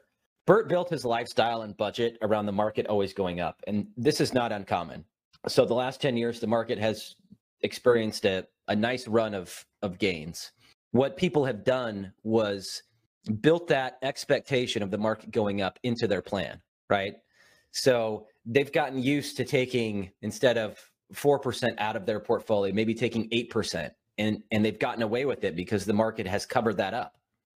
Bert 0.46 0.68
built 0.68 0.88
his 0.88 1.04
lifestyle 1.04 1.62
and 1.62 1.76
budget 1.76 2.16
around 2.22 2.46
the 2.46 2.52
market 2.52 2.86
always 2.86 3.12
going 3.12 3.40
up, 3.40 3.60
and 3.66 3.88
this 3.96 4.20
is 4.20 4.32
not 4.32 4.52
uncommon. 4.52 5.04
So 5.48 5.64
the 5.64 5.74
last 5.74 6.00
10 6.00 6.16
years 6.16 6.38
the 6.38 6.46
market 6.46 6.78
has 6.78 7.16
experienced 7.62 8.24
a, 8.24 8.46
a 8.68 8.76
nice 8.76 9.08
run 9.08 9.34
of 9.34 9.66
of 9.82 9.98
gains. 9.98 10.52
What 10.92 11.16
people 11.16 11.44
have 11.44 11.64
done 11.64 12.12
was 12.22 12.84
built 13.40 13.66
that 13.66 13.98
expectation 14.02 14.80
of 14.84 14.92
the 14.92 14.98
market 14.98 15.32
going 15.32 15.60
up 15.60 15.80
into 15.82 16.06
their 16.06 16.22
plan, 16.22 16.60
right? 16.88 17.16
So 17.72 18.26
they've 18.44 18.72
gotten 18.72 19.02
used 19.02 19.36
to 19.36 19.44
taking 19.44 20.10
instead 20.22 20.58
of 20.58 20.78
4% 21.14 21.68
out 21.78 21.96
of 21.96 22.06
their 22.06 22.20
portfolio, 22.20 22.72
maybe 22.72 22.94
taking 22.94 23.28
8% 23.30 23.90
and 24.18 24.42
and 24.50 24.64
they've 24.64 24.78
gotten 24.78 25.02
away 25.02 25.24
with 25.24 25.44
it 25.44 25.56
because 25.56 25.84
the 25.84 25.92
market 25.92 26.26
has 26.26 26.46
covered 26.46 26.76
that 26.76 26.94
up. 26.94 27.16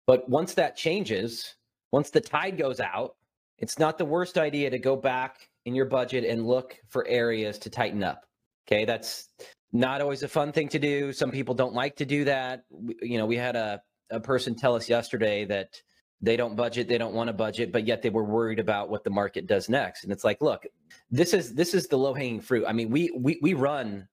But 0.07 0.29
once 0.29 0.55
that 0.55 0.77
changes, 0.77 1.55
once 1.91 2.11
the 2.11 2.21
tide 2.21 2.59
goes 2.59 2.81
out, 2.81 3.17
it's 3.59 3.79
not 3.79 3.99
the 3.99 4.05
worst 4.05 4.39
idea 4.39 4.71
to 4.71 4.79
go 4.79 4.97
back 4.97 5.49
in 5.65 5.75
your 5.75 5.87
budget 5.87 6.25
and 6.25 6.47
look 6.47 6.77
for 6.89 7.07
areas 7.09 7.59
to 7.61 7.71
tighten 7.71 8.03
up. 8.03 8.25
Okay, 8.67 8.85
that's 8.85 9.29
not 9.73 10.01
always 10.01 10.23
a 10.23 10.29
fun 10.29 10.53
thing 10.53 10.69
to 10.69 10.79
do. 10.79 11.13
Some 11.13 11.31
people 11.31 11.55
don't 11.55 11.75
like 11.75 11.97
to 11.97 12.05
do 12.05 12.25
that. 12.25 12.65
You 13.03 13.19
know, 13.19 13.27
we 13.27 13.37
had 13.37 13.57
a 13.57 13.83
a 14.11 14.21
person 14.21 14.55
tell 14.55 14.75
us 14.75 14.89
yesterday 14.89 15.45
that 15.47 15.81
they 16.23 16.37
don't 16.37 16.57
budget, 16.57 16.89
they 16.89 16.99
don't 16.99 17.15
want 17.15 17.29
to 17.29 17.33
budget, 17.33 17.73
but 17.73 17.87
yet 17.87 18.03
they 18.03 18.11
were 18.11 18.25
worried 18.25 18.59
about 18.59 18.91
what 18.91 19.05
the 19.05 19.11
market 19.11 19.47
does 19.47 19.69
next. 19.69 20.05
And 20.05 20.13
it's 20.13 20.25
like, 20.25 20.41
look, 20.41 20.67
this 21.11 21.33
is 21.33 21.55
this 21.55 21.75
is 21.75 21.87
the 21.87 21.97
low 21.97 22.15
hanging 22.15 22.41
fruit. 22.41 22.65
I 22.67 22.73
mean, 22.73 22.91
we 22.91 23.11
we 23.17 23.39
we 23.43 23.55
run 23.55 24.07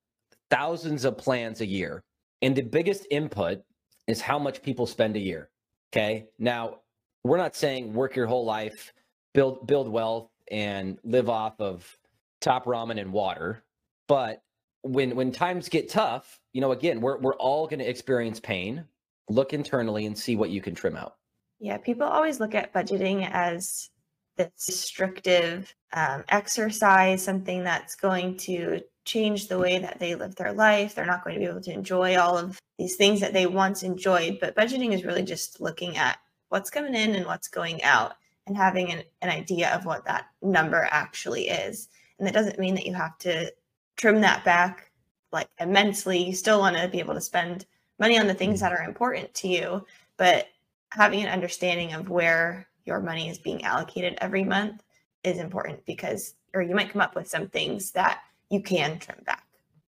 thousands 0.50 1.06
of 1.06 1.18
plans 1.18 1.62
a 1.62 1.66
year, 1.66 2.04
and 2.42 2.56
the 2.56 2.62
biggest 2.62 3.06
input 3.12 3.62
is 4.08 4.22
how 4.22 4.40
much 4.40 4.62
people 4.62 4.88
spend 4.88 5.16
a 5.16 5.20
year. 5.20 5.50
Okay, 5.92 6.28
now 6.40 6.80
we're 7.24 7.38
not 7.38 7.56
saying 7.56 7.94
work 7.94 8.16
your 8.16 8.28
whole 8.28 8.46
life, 8.46 8.94
build 9.34 9.68
build 9.68 9.90
wealth, 9.90 10.30
and 10.50 10.98
live 11.04 11.30
off 11.30 11.60
of 11.60 11.98
top 12.40 12.66
ramen 12.66 13.00
and 13.02 13.12
water, 13.12 13.64
but 14.08 14.44
when 14.84 15.16
when 15.16 15.32
times 15.32 15.68
get 15.68 15.90
tough, 15.90 16.40
you 16.54 16.62
know, 16.62 16.72
again, 16.72 17.02
we're 17.02 17.18
we're 17.18 17.36
all 17.36 17.68
going 17.68 17.80
to 17.80 17.90
experience 17.90 18.40
pain 18.40 18.86
look 19.30 19.54
internally 19.54 20.06
and 20.06 20.18
see 20.18 20.36
what 20.36 20.50
you 20.50 20.62
can 20.62 20.74
trim 20.74 20.96
out. 20.96 21.17
Yeah, 21.60 21.78
people 21.78 22.08
always 22.08 22.40
look 22.40 22.56
at 22.56 22.74
budgeting 22.74 23.28
as 23.32 23.90
this 24.38 24.50
restrictive 24.68 25.74
um, 25.94 26.24
exercise, 26.30 27.24
something 27.24 27.64
that's 27.64 27.96
going 27.96 28.38
to 28.38 28.82
change 29.06 29.48
the 29.48 29.58
way 29.58 29.80
that 29.80 30.00
they 30.00 30.16
live 30.16 30.36
their 30.36 30.54
life. 30.54 30.94
They're 30.94 31.06
not 31.06 31.24
going 31.24 31.36
to 31.36 31.40
be 31.40 31.50
able 31.50 31.62
to 31.62 31.74
enjoy 31.74 32.18
all 32.18 32.38
of 32.38 32.60
these 32.78 32.96
things 32.96 33.20
that 33.22 33.34
they 33.34 33.48
once 33.48 33.82
enjoyed. 33.82 34.38
But 34.40 34.56
budgeting 34.56 34.94
is 34.94 35.04
really 35.04 35.24
just 35.24 35.60
looking 35.60 35.98
at 35.98 36.20
what's 36.50 36.70
coming 36.70 36.94
in 36.94 37.16
and 37.16 37.26
what's 37.26 37.48
going 37.48 37.84
out 37.84 38.14
and 38.46 38.56
having 38.56 38.92
an, 38.92 39.04
an 39.22 39.30
idea 39.30 39.74
of 39.74 39.86
what 39.86 40.06
that 40.06 40.26
number 40.42 40.88
actually 40.92 41.48
is. 41.50 41.90
And 42.20 42.28
that 42.28 42.34
doesn't 42.34 42.60
mean 42.60 42.76
that 42.76 42.86
you 42.86 42.94
have 42.94 43.18
to 43.20 43.52
trim 43.96 44.22
that 44.22 44.46
back 44.46 44.92
like 45.32 45.50
immensely. 45.60 46.24
You 46.24 46.34
still 46.34 46.60
want 46.60 46.78
to 46.78 46.88
be 46.88 47.00
able 47.00 47.14
to 47.16 47.22
spend 47.22 47.66
money 48.00 48.18
on 48.18 48.28
the 48.28 48.34
things 48.34 48.60
that 48.60 48.72
mm-hmm. 48.72 48.84
are 48.84 48.88
important 48.88 49.34
to 49.36 49.48
you, 49.48 49.86
but 50.18 50.48
having 50.92 51.22
an 51.22 51.30
understanding 51.30 51.94
of 51.94 52.10
where 52.10 52.68
your 52.86 53.00
money 53.00 53.30
is 53.30 53.38
being 53.38 53.64
allocated 53.64 54.18
every 54.20 54.44
month 54.44 54.84
is 55.24 55.38
important 55.40 55.86
because, 55.86 56.36
or 56.54 56.62
you 56.62 56.76
might 56.76 56.92
come 56.92 57.02
up 57.02 57.16
with 57.16 57.28
some 57.28 57.48
things 57.50 57.92
that 57.92 58.22
you 58.50 58.62
can 58.62 59.00
trim 59.00 59.20
back. 59.26 59.44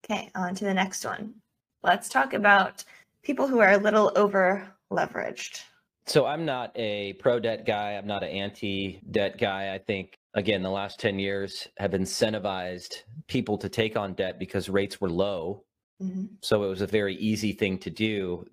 Okay, 0.05 0.31
on 0.35 0.55
to 0.55 0.65
the 0.65 0.75
next 0.75 1.05
one. 1.05 1.35
Let's 1.83 2.09
talk 2.09 2.33
about 2.33 2.85
people 3.23 3.47
who 3.47 3.61
are 3.61 3.73
a 3.73 3.79
little 3.79 4.13
over 4.17 4.67
leveraged. 4.91 5.63
So 6.07 6.27
I'm 6.27 6.45
not 6.45 6.73
a 6.75 7.13
pro 7.15 7.39
debt 7.39 7.65
guy. 7.65 7.93
I'm 7.93 8.07
not 8.07 8.25
an 8.25 8.31
anti 8.31 9.01
debt 9.11 9.39
guy. 9.39 9.73
I 9.73 9.79
think, 9.79 10.19
again, 10.35 10.63
the 10.63 10.71
last 10.71 10.99
10 10.99 11.19
years 11.19 11.69
have 11.79 11.93
incentivized 11.93 12.95
people 13.29 13.57
to 13.59 13.69
take 13.69 13.97
on 13.97 14.15
debt 14.15 14.39
because 14.39 14.69
rates 14.69 15.01
were 15.01 15.11
low 15.11 15.65
Mm-hmm. 16.03 16.25
So 16.41 16.65
it 16.65 16.69
was 16.69 16.81
a 16.81 16.87
very 16.87 17.15
easy 17.17 17.53
thing 17.53 17.79
to 17.79 17.91
do. 17.91 18.47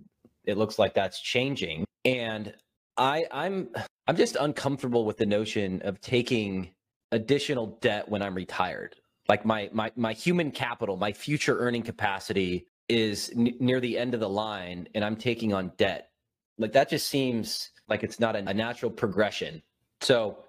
It 0.47 0.57
looks 0.57 0.79
like 0.79 0.95
that's 0.95 1.21
changing. 1.21 1.85
And 2.05 2.55
I 2.97 3.25
I'm 3.31 3.69
I'm 4.07 4.17
just 4.17 4.37
uncomfortable 4.37 5.05
with 5.05 5.17
the 5.17 5.27
notion 5.27 5.81
of 5.83 6.01
taking 6.01 6.71
additional 7.11 7.77
debt 7.81 8.09
when 8.09 8.23
I'm 8.23 8.35
retired. 8.35 8.95
Like 9.29 9.45
my 9.45 9.69
my 9.73 9.91
my 9.95 10.13
human 10.13 10.51
capital, 10.51 10.97
my 10.97 11.13
future 11.13 11.59
earning 11.59 11.83
capacity 11.83 12.67
is 12.89 13.31
n- 13.37 13.55
near 13.59 13.81
the 13.81 13.97
end 13.97 14.15
of 14.15 14.21
the 14.21 14.29
line 14.29 14.87
and 14.95 15.05
I'm 15.05 15.17
taking 15.17 15.53
on 15.53 15.73
debt. 15.77 16.09
Like 16.57 16.73
that 16.73 16.89
just 16.89 17.07
seems 17.07 17.71
like 17.89 18.03
it's 18.03 18.19
not 18.19 18.35
a, 18.35 18.49
a 18.49 18.53
natural 18.53 18.91
progression. 18.91 19.61
So 20.01 20.45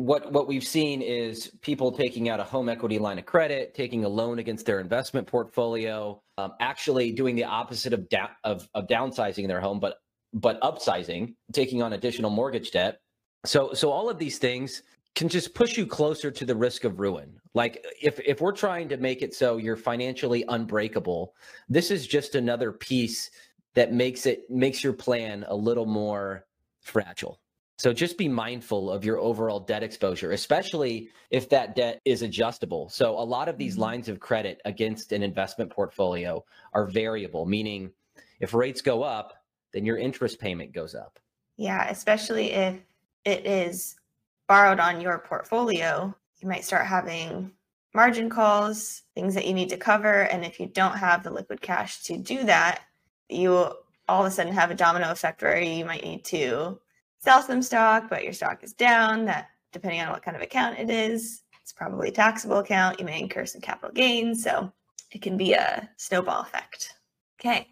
what 0.00 0.32
what 0.32 0.48
we've 0.48 0.66
seen 0.66 1.02
is 1.02 1.52
people 1.60 1.92
taking 1.92 2.28
out 2.28 2.40
a 2.40 2.44
home 2.44 2.68
equity 2.68 2.98
line 2.98 3.18
of 3.18 3.26
credit, 3.26 3.74
taking 3.74 4.04
a 4.04 4.08
loan 4.08 4.38
against 4.38 4.66
their 4.66 4.80
investment 4.80 5.26
portfolio, 5.26 6.20
um, 6.38 6.52
actually 6.60 7.12
doing 7.12 7.36
the 7.36 7.44
opposite 7.44 7.92
of, 7.92 8.08
da- 8.08 8.30
of 8.44 8.68
of 8.74 8.86
downsizing 8.86 9.46
their 9.46 9.60
home, 9.60 9.78
but 9.78 9.98
but 10.32 10.60
upsizing, 10.62 11.34
taking 11.52 11.82
on 11.82 11.92
additional 11.92 12.30
mortgage 12.30 12.70
debt. 12.70 13.00
So 13.44 13.74
so 13.74 13.90
all 13.90 14.08
of 14.08 14.18
these 14.18 14.38
things 14.38 14.82
can 15.14 15.28
just 15.28 15.54
push 15.54 15.76
you 15.76 15.86
closer 15.86 16.30
to 16.30 16.44
the 16.44 16.56
risk 16.56 16.84
of 16.84 17.00
ruin. 17.00 17.38
Like 17.54 17.84
if 18.00 18.20
if 18.20 18.40
we're 18.40 18.52
trying 18.52 18.88
to 18.90 18.96
make 18.96 19.22
it 19.22 19.34
so 19.34 19.58
you're 19.58 19.76
financially 19.76 20.44
unbreakable, 20.48 21.34
this 21.68 21.90
is 21.90 22.06
just 22.06 22.34
another 22.34 22.72
piece 22.72 23.30
that 23.74 23.92
makes 23.92 24.24
it 24.24 24.48
makes 24.48 24.82
your 24.82 24.92
plan 24.92 25.44
a 25.48 25.54
little 25.54 25.86
more 25.86 26.46
fragile. 26.80 27.39
So 27.80 27.94
just 27.94 28.18
be 28.18 28.28
mindful 28.28 28.90
of 28.90 29.06
your 29.06 29.16
overall 29.16 29.58
debt 29.58 29.82
exposure, 29.82 30.32
especially 30.32 31.08
if 31.30 31.48
that 31.48 31.74
debt 31.74 31.98
is 32.04 32.20
adjustable. 32.20 32.90
So 32.90 33.18
a 33.18 33.24
lot 33.24 33.48
of 33.48 33.56
these 33.56 33.72
mm-hmm. 33.72 33.80
lines 33.80 34.08
of 34.10 34.20
credit 34.20 34.60
against 34.66 35.12
an 35.12 35.22
investment 35.22 35.70
portfolio 35.70 36.44
are 36.74 36.84
variable, 36.84 37.46
meaning 37.46 37.90
if 38.38 38.52
rates 38.52 38.82
go 38.82 39.02
up, 39.02 39.32
then 39.72 39.86
your 39.86 39.96
interest 39.96 40.38
payment 40.38 40.74
goes 40.74 40.94
up. 40.94 41.18
Yeah, 41.56 41.88
especially 41.88 42.50
if 42.50 42.76
it 43.24 43.46
is 43.46 43.96
borrowed 44.46 44.78
on 44.78 45.00
your 45.00 45.18
portfolio, 45.18 46.14
you 46.38 46.48
might 46.48 46.66
start 46.66 46.84
having 46.84 47.50
margin 47.94 48.28
calls, 48.28 49.04
things 49.14 49.34
that 49.36 49.46
you 49.46 49.54
need 49.54 49.70
to 49.70 49.78
cover. 49.78 50.24
And 50.24 50.44
if 50.44 50.60
you 50.60 50.66
don't 50.66 50.98
have 50.98 51.22
the 51.22 51.30
liquid 51.30 51.62
cash 51.62 52.02
to 52.02 52.18
do 52.18 52.44
that, 52.44 52.82
you 53.30 53.72
all 54.06 54.20
of 54.20 54.26
a 54.26 54.30
sudden 54.30 54.52
have 54.52 54.70
a 54.70 54.74
domino 54.74 55.10
effect 55.10 55.40
where 55.40 55.58
you 55.58 55.86
might 55.86 56.04
need 56.04 56.26
to 56.26 56.78
sell 57.20 57.42
some 57.42 57.62
stock, 57.62 58.08
but 58.08 58.24
your 58.24 58.32
stock 58.32 58.62
is 58.64 58.72
down. 58.72 59.24
That 59.26 59.48
depending 59.72 60.00
on 60.00 60.10
what 60.10 60.22
kind 60.22 60.36
of 60.36 60.42
account 60.42 60.78
it 60.78 60.90
is, 60.90 61.42
it's 61.62 61.72
probably 61.72 62.08
a 62.08 62.12
taxable 62.12 62.58
account. 62.58 62.98
You 62.98 63.06
may 63.06 63.20
incur 63.20 63.46
some 63.46 63.60
capital 63.60 63.92
gains. 63.92 64.42
So 64.42 64.72
it 65.12 65.22
can 65.22 65.36
be 65.36 65.52
a 65.52 65.88
snowball 65.96 66.42
effect. 66.42 66.94
Okay. 67.40 67.68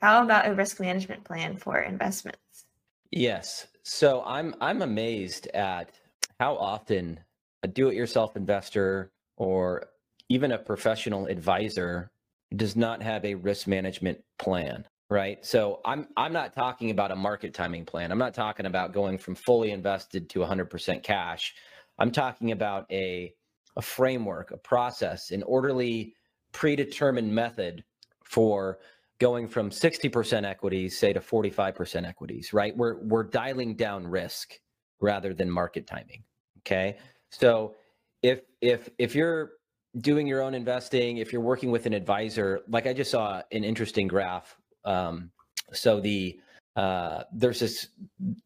How 0.00 0.22
about 0.22 0.46
a 0.46 0.54
risk 0.54 0.80
management 0.80 1.24
plan 1.24 1.56
for 1.56 1.78
investments? 1.80 2.66
Yes. 3.10 3.66
So 3.82 4.22
I'm 4.26 4.54
I'm 4.60 4.82
amazed 4.82 5.46
at 5.48 5.90
how 6.38 6.56
often 6.56 7.20
a 7.62 7.68
do-it-yourself 7.68 8.36
investor 8.36 9.10
or 9.36 9.86
even 10.28 10.52
a 10.52 10.58
professional 10.58 11.26
advisor 11.26 12.10
does 12.54 12.76
not 12.76 13.02
have 13.02 13.24
a 13.24 13.34
risk 13.34 13.66
management 13.66 14.22
plan 14.38 14.84
right 15.08 15.44
so 15.44 15.80
i'm 15.84 16.08
i'm 16.16 16.32
not 16.32 16.52
talking 16.52 16.90
about 16.90 17.10
a 17.10 17.16
market 17.16 17.54
timing 17.54 17.84
plan. 17.84 18.10
I'm 18.10 18.18
not 18.18 18.34
talking 18.34 18.66
about 18.66 18.92
going 18.92 19.18
from 19.18 19.34
fully 19.34 19.70
invested 19.70 20.28
to 20.30 20.40
100% 20.40 21.02
cash. 21.02 21.54
I'm 21.98 22.10
talking 22.10 22.52
about 22.52 22.86
a 22.90 23.32
a 23.76 23.82
framework 23.82 24.50
a 24.50 24.56
process 24.56 25.30
an 25.30 25.42
orderly 25.42 26.14
predetermined 26.52 27.32
method 27.32 27.84
for 28.24 28.78
going 29.18 29.48
from 29.48 29.70
60% 29.70 30.44
equities 30.44 30.98
say 30.98 31.12
to 31.12 31.20
45% 31.20 32.06
equities 32.06 32.52
right? 32.52 32.76
We're 32.76 32.96
we're 33.04 33.24
dialing 33.24 33.76
down 33.76 34.06
risk 34.06 34.58
rather 35.00 35.34
than 35.34 35.50
market 35.50 35.86
timing 35.86 36.24
okay? 36.60 36.96
So 37.30 37.74
if 38.22 38.40
if 38.60 38.88
if 38.98 39.14
you're 39.14 39.52
doing 40.00 40.26
your 40.26 40.42
own 40.42 40.54
investing 40.54 41.18
if 41.18 41.32
you're 41.32 41.42
working 41.42 41.70
with 41.70 41.86
an 41.86 41.94
advisor 41.94 42.60
like 42.68 42.86
i 42.86 42.92
just 42.92 43.10
saw 43.10 43.40
an 43.52 43.64
interesting 43.64 44.06
graph 44.06 44.58
um, 44.86 45.30
so 45.72 46.00
the 46.00 46.38
uh, 46.76 47.24
there's 47.32 47.60
this 47.60 47.88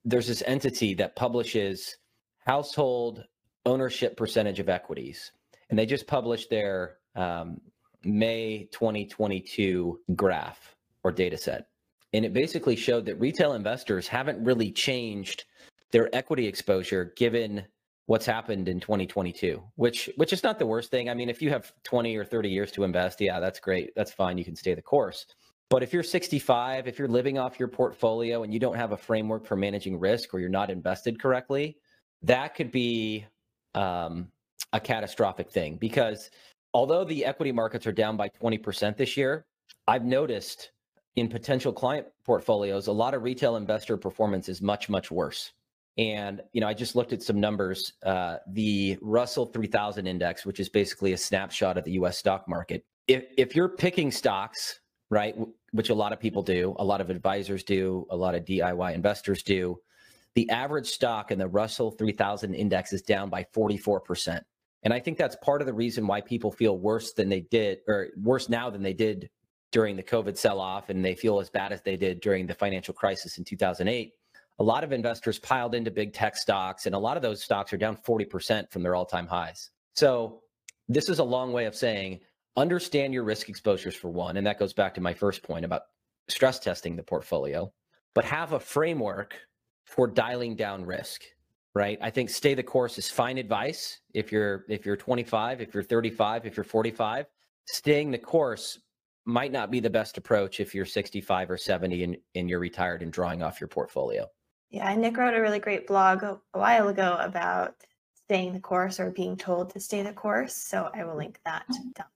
there's 0.04 0.26
this 0.26 0.42
entity 0.46 0.94
that 0.94 1.16
publishes 1.16 1.96
household 2.46 3.24
ownership 3.66 4.16
percentage 4.16 4.58
of 4.58 4.68
equities, 4.68 5.32
and 5.68 5.78
they 5.78 5.86
just 5.86 6.06
published 6.06 6.50
their 6.50 6.96
um, 7.14 7.60
May 8.04 8.68
2022 8.72 10.00
graph 10.16 10.74
or 11.04 11.12
data 11.12 11.36
set. 11.36 11.66
And 12.12 12.24
it 12.24 12.32
basically 12.32 12.76
showed 12.76 13.06
that 13.06 13.20
retail 13.20 13.52
investors 13.52 14.08
haven't 14.08 14.42
really 14.44 14.72
changed 14.72 15.44
their 15.92 16.14
equity 16.14 16.46
exposure 16.46 17.12
given 17.16 17.64
what's 18.06 18.26
happened 18.26 18.68
in 18.68 18.80
2022, 18.80 19.62
which 19.76 20.10
which 20.16 20.32
is 20.32 20.42
not 20.42 20.58
the 20.58 20.66
worst 20.66 20.90
thing. 20.90 21.08
I 21.08 21.14
mean, 21.14 21.28
if 21.28 21.40
you 21.40 21.50
have 21.50 21.72
20 21.84 22.16
or 22.16 22.24
30 22.24 22.48
years 22.48 22.72
to 22.72 22.84
invest, 22.84 23.20
yeah, 23.20 23.38
that's 23.38 23.60
great. 23.60 23.92
That's 23.94 24.12
fine. 24.12 24.38
You 24.38 24.44
can 24.44 24.56
stay 24.56 24.74
the 24.74 24.82
course. 24.82 25.26
But 25.70 25.84
if 25.84 25.92
you're 25.92 26.02
65, 26.02 26.88
if 26.88 26.98
you're 26.98 27.08
living 27.08 27.38
off 27.38 27.58
your 27.58 27.68
portfolio 27.68 28.42
and 28.42 28.52
you 28.52 28.58
don't 28.58 28.74
have 28.74 28.90
a 28.90 28.96
framework 28.96 29.46
for 29.46 29.54
managing 29.54 29.98
risk 29.98 30.34
or 30.34 30.40
you're 30.40 30.48
not 30.48 30.68
invested 30.68 31.20
correctly, 31.20 31.78
that 32.22 32.56
could 32.56 32.72
be 32.72 33.24
um, 33.76 34.28
a 34.72 34.80
catastrophic 34.80 35.48
thing 35.48 35.76
because 35.76 36.30
although 36.74 37.04
the 37.04 37.24
equity 37.24 37.52
markets 37.52 37.86
are 37.86 37.92
down 37.92 38.16
by 38.16 38.28
20% 38.28 38.96
this 38.96 39.16
year, 39.16 39.46
I've 39.86 40.04
noticed 40.04 40.72
in 41.14 41.28
potential 41.28 41.72
client 41.72 42.06
portfolios, 42.24 42.88
a 42.88 42.92
lot 42.92 43.14
of 43.14 43.22
retail 43.22 43.54
investor 43.54 43.96
performance 43.96 44.48
is 44.48 44.60
much, 44.60 44.88
much 44.88 45.10
worse. 45.10 45.52
And 45.98 46.40
you 46.52 46.60
know, 46.60 46.68
I 46.68 46.74
just 46.74 46.96
looked 46.96 47.12
at 47.12 47.22
some 47.22 47.38
numbers. 47.38 47.92
Uh, 48.04 48.38
the 48.48 48.98
Russell 49.02 49.46
3000 49.46 50.06
index, 50.06 50.44
which 50.44 50.58
is 50.58 50.68
basically 50.68 51.12
a 51.12 51.18
snapshot 51.18 51.76
of 51.76 51.84
the 51.84 51.92
U.S. 51.92 52.16
stock 52.16 52.48
market. 52.48 52.84
If 53.08 53.24
if 53.36 53.56
you're 53.56 53.68
picking 53.68 54.10
stocks, 54.12 54.80
right, 55.10 55.36
which 55.72 55.90
a 55.90 55.94
lot 55.94 56.12
of 56.12 56.20
people 56.20 56.42
do, 56.42 56.74
a 56.78 56.84
lot 56.84 57.00
of 57.00 57.10
advisors 57.10 57.64
do, 57.64 58.06
a 58.10 58.16
lot 58.16 58.34
of 58.34 58.44
DIY 58.44 58.94
investors 58.94 59.42
do, 59.42 59.78
the 60.34 60.48
average 60.50 60.86
stock 60.86 61.30
in 61.30 61.38
the 61.38 61.48
Russell 61.48 61.90
3000 61.90 62.54
index 62.54 62.92
is 62.92 63.02
down 63.02 63.28
by 63.28 63.44
44 63.52 64.00
percent. 64.00 64.44
And 64.82 64.94
I 64.94 65.00
think 65.00 65.18
that's 65.18 65.36
part 65.36 65.60
of 65.60 65.66
the 65.66 65.74
reason 65.74 66.06
why 66.06 66.20
people 66.20 66.50
feel 66.50 66.78
worse 66.78 67.12
than 67.12 67.28
they 67.28 67.40
did, 67.40 67.80
or 67.86 68.08
worse 68.16 68.48
now 68.48 68.70
than 68.70 68.82
they 68.82 68.94
did 68.94 69.28
during 69.72 69.96
the 69.96 70.02
COVID 70.02 70.36
sell 70.36 70.58
off, 70.58 70.88
and 70.88 71.04
they 71.04 71.14
feel 71.14 71.38
as 71.38 71.50
bad 71.50 71.72
as 71.72 71.82
they 71.82 71.96
did 71.96 72.20
during 72.20 72.46
the 72.46 72.54
financial 72.54 72.94
crisis 72.94 73.38
in 73.38 73.44
2008. 73.44 74.12
A 74.58 74.62
lot 74.62 74.84
of 74.84 74.92
investors 74.92 75.38
piled 75.38 75.74
into 75.74 75.90
big 75.90 76.12
tech 76.12 76.36
stocks, 76.36 76.86
and 76.86 76.94
a 76.94 76.98
lot 76.98 77.16
of 77.16 77.22
those 77.22 77.42
stocks 77.42 77.72
are 77.72 77.76
down 77.76 77.96
40% 77.96 78.70
from 78.70 78.82
their 78.82 78.94
all 78.94 79.06
time 79.06 79.26
highs. 79.26 79.70
So, 79.94 80.42
this 80.88 81.08
is 81.08 81.20
a 81.20 81.24
long 81.24 81.52
way 81.52 81.66
of 81.66 81.76
saying 81.76 82.20
understand 82.56 83.14
your 83.14 83.24
risk 83.24 83.48
exposures 83.48 83.94
for 83.94 84.10
one. 84.10 84.36
And 84.36 84.46
that 84.46 84.58
goes 84.58 84.72
back 84.72 84.94
to 84.94 85.00
my 85.00 85.14
first 85.14 85.42
point 85.42 85.64
about 85.64 85.82
stress 86.28 86.58
testing 86.58 86.96
the 86.96 87.02
portfolio, 87.02 87.72
but 88.14 88.24
have 88.24 88.52
a 88.52 88.60
framework 88.60 89.36
for 89.84 90.06
dialing 90.06 90.56
down 90.56 90.84
risk 90.84 91.22
right? 91.74 91.98
I 92.00 92.10
think 92.10 92.30
stay 92.30 92.54
the 92.54 92.62
course 92.62 92.98
is 92.98 93.10
fine 93.10 93.38
advice. 93.38 94.00
If 94.14 94.32
you're 94.32 94.64
if 94.68 94.84
you're 94.84 94.96
25, 94.96 95.60
if 95.60 95.74
you're 95.74 95.82
35, 95.82 96.46
if 96.46 96.56
you're 96.56 96.64
45, 96.64 97.26
staying 97.66 98.10
the 98.10 98.18
course 98.18 98.78
might 99.24 99.52
not 99.52 99.70
be 99.70 99.80
the 99.80 99.90
best 99.90 100.18
approach 100.18 100.60
if 100.60 100.74
you're 100.74 100.86
65 100.86 101.50
or 101.50 101.56
70 101.56 102.04
and, 102.04 102.16
and 102.34 102.48
you're 102.48 102.58
retired 102.58 103.02
and 103.02 103.12
drawing 103.12 103.42
off 103.42 103.60
your 103.60 103.68
portfolio. 103.68 104.26
Yeah, 104.70 104.92
Nick 104.94 105.16
wrote 105.16 105.34
a 105.34 105.40
really 105.40 105.58
great 105.58 105.86
blog 105.86 106.22
a, 106.22 106.40
while 106.52 106.88
ago 106.88 107.16
about 107.20 107.74
staying 108.24 108.52
the 108.52 108.60
course 108.60 108.98
or 108.98 109.10
being 109.10 109.36
told 109.36 109.70
to 109.70 109.80
stay 109.80 110.02
the 110.02 110.12
course. 110.12 110.54
So 110.54 110.88
I 110.94 111.04
will 111.04 111.16
link 111.16 111.38
that 111.44 111.64
down. 111.94 112.06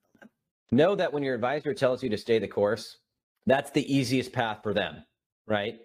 Know 0.71 0.95
that 0.95 1.13
when 1.13 1.23
your 1.23 1.35
advisor 1.35 1.75
tells 1.75 2.03
you 2.03 2.09
to 2.11 2.17
stay 2.17 2.39
the 2.39 2.49
course, 2.49 2.99
that's 3.47 3.71
the 3.71 3.95
easiest 3.95 4.33
path 4.33 4.61
for 4.63 4.75
them, 4.75 5.05
right? 5.47 5.79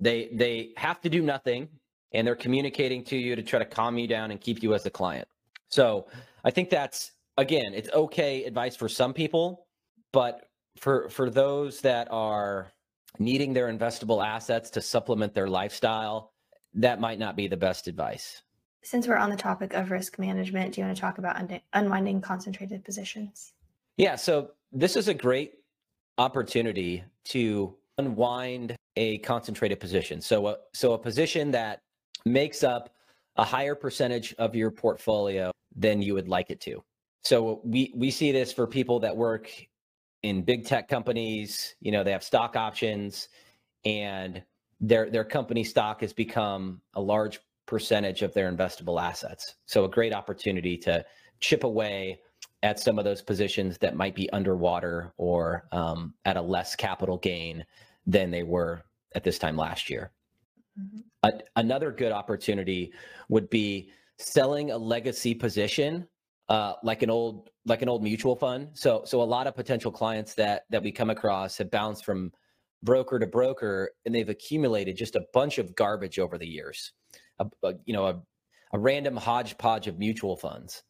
They 0.00 0.30
they 0.32 0.72
have 0.76 1.00
to 1.02 1.10
do 1.10 1.22
nothing 1.22 1.68
and 2.12 2.26
they're 2.26 2.36
communicating 2.36 3.04
to 3.04 3.16
you 3.16 3.36
to 3.36 3.42
try 3.42 3.58
to 3.58 3.64
calm 3.64 3.98
you 3.98 4.06
down 4.06 4.30
and 4.30 4.40
keep 4.40 4.62
you 4.62 4.74
as 4.74 4.86
a 4.86 4.90
client. 4.90 5.26
So 5.68 6.06
I 6.44 6.50
think 6.50 6.70
that's 6.70 7.12
again, 7.36 7.74
it's 7.74 7.90
okay 7.90 8.44
advice 8.44 8.76
for 8.76 8.88
some 8.88 9.12
people, 9.12 9.66
but 10.12 10.48
for 10.78 11.08
for 11.08 11.30
those 11.30 11.80
that 11.80 12.08
are 12.10 12.72
needing 13.18 13.52
their 13.52 13.72
investable 13.72 14.24
assets 14.24 14.70
to 14.70 14.80
supplement 14.80 15.34
their 15.34 15.48
lifestyle, 15.48 16.32
that 16.74 17.00
might 17.00 17.18
not 17.18 17.36
be 17.36 17.48
the 17.48 17.56
best 17.56 17.88
advice. 17.88 18.42
Since 18.82 19.06
we're 19.06 19.16
on 19.16 19.30
the 19.30 19.36
topic 19.36 19.74
of 19.74 19.90
risk 19.90 20.18
management, 20.18 20.74
do 20.74 20.80
you 20.80 20.86
want 20.86 20.96
to 20.96 21.00
talk 21.00 21.18
about 21.18 21.36
un- 21.36 21.60
unwinding 21.72 22.20
concentrated 22.20 22.84
positions? 22.84 23.52
Yeah, 23.96 24.16
so 24.16 24.50
this 24.72 24.96
is 24.96 25.08
a 25.08 25.14
great 25.14 25.52
opportunity 26.18 27.04
to 27.26 27.74
unwind 27.98 28.76
a 28.96 29.18
concentrated 29.18 29.80
position. 29.80 30.20
So 30.20 30.48
a, 30.48 30.56
so 30.72 30.92
a 30.92 30.98
position 30.98 31.50
that 31.52 31.80
makes 32.24 32.62
up 32.62 32.90
a 33.36 33.44
higher 33.44 33.74
percentage 33.74 34.34
of 34.38 34.54
your 34.54 34.70
portfolio 34.70 35.50
than 35.74 36.02
you 36.02 36.14
would 36.14 36.28
like 36.28 36.50
it 36.50 36.60
to. 36.62 36.82
So 37.22 37.60
we 37.64 37.92
we 37.94 38.10
see 38.10 38.32
this 38.32 38.52
for 38.52 38.66
people 38.66 38.98
that 39.00 39.16
work 39.16 39.50
in 40.22 40.42
big 40.42 40.66
tech 40.66 40.88
companies, 40.88 41.74
you 41.80 41.92
know, 41.92 42.04
they 42.04 42.12
have 42.12 42.22
stock 42.22 42.56
options 42.56 43.28
and 43.84 44.42
their 44.80 45.08
their 45.10 45.24
company 45.24 45.64
stock 45.64 46.00
has 46.00 46.12
become 46.12 46.80
a 46.94 47.00
large 47.00 47.40
percentage 47.66 48.22
of 48.22 48.34
their 48.34 48.50
investable 48.50 49.00
assets. 49.00 49.54
So 49.66 49.84
a 49.84 49.88
great 49.88 50.12
opportunity 50.12 50.76
to 50.78 51.04
chip 51.40 51.64
away 51.64 52.20
at 52.62 52.78
some 52.78 52.98
of 52.98 53.04
those 53.04 53.22
positions 53.22 53.78
that 53.78 53.96
might 53.96 54.14
be 54.14 54.30
underwater 54.30 55.12
or 55.16 55.66
um, 55.72 56.14
at 56.24 56.36
a 56.36 56.42
less 56.42 56.76
capital 56.76 57.18
gain 57.18 57.64
than 58.06 58.30
they 58.30 58.42
were 58.42 58.82
at 59.14 59.24
this 59.24 59.38
time 59.38 59.56
last 59.56 59.90
year. 59.90 60.12
Mm-hmm. 60.80 61.00
A, 61.24 61.32
another 61.56 61.90
good 61.90 62.12
opportunity 62.12 62.92
would 63.28 63.50
be 63.50 63.90
selling 64.18 64.70
a 64.70 64.78
legacy 64.78 65.34
position, 65.34 66.06
uh, 66.48 66.74
like 66.82 67.02
an 67.02 67.10
old 67.10 67.50
like 67.64 67.82
an 67.82 67.88
old 67.88 68.02
mutual 68.02 68.36
fund. 68.36 68.68
So 68.74 69.02
so 69.04 69.22
a 69.22 69.24
lot 69.24 69.46
of 69.46 69.54
potential 69.54 69.92
clients 69.92 70.34
that 70.34 70.64
that 70.70 70.82
we 70.82 70.92
come 70.92 71.10
across 71.10 71.58
have 71.58 71.70
bounced 71.70 72.04
from 72.04 72.32
broker 72.82 73.18
to 73.18 73.26
broker, 73.26 73.90
and 74.04 74.14
they've 74.14 74.28
accumulated 74.28 74.96
just 74.96 75.16
a 75.16 75.24
bunch 75.32 75.58
of 75.58 75.74
garbage 75.74 76.18
over 76.18 76.38
the 76.38 76.46
years. 76.46 76.92
A, 77.38 77.46
a, 77.62 77.74
you 77.84 77.92
know, 77.92 78.06
a, 78.06 78.20
a 78.72 78.78
random 78.78 79.16
hodgepodge 79.16 79.86
of 79.86 79.98
mutual 79.98 80.36
funds. 80.36 80.82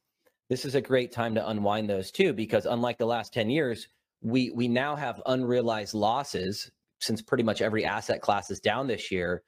This 0.52 0.66
is 0.66 0.74
a 0.74 0.82
great 0.82 1.12
time 1.12 1.34
to 1.36 1.48
unwind 1.48 1.88
those 1.88 2.10
too, 2.10 2.34
because 2.34 2.66
unlike 2.66 2.98
the 2.98 3.06
last 3.06 3.32
10 3.32 3.48
years, 3.48 3.88
we 4.20 4.50
we 4.50 4.68
now 4.68 4.94
have 4.94 5.22
unrealized 5.24 5.94
losses 5.94 6.70
since 7.00 7.22
pretty 7.22 7.42
much 7.42 7.62
every 7.62 7.86
asset 7.86 8.20
class 8.20 8.50
is 8.50 8.60
down 8.60 8.86
this 8.86 9.10
year 9.10 9.44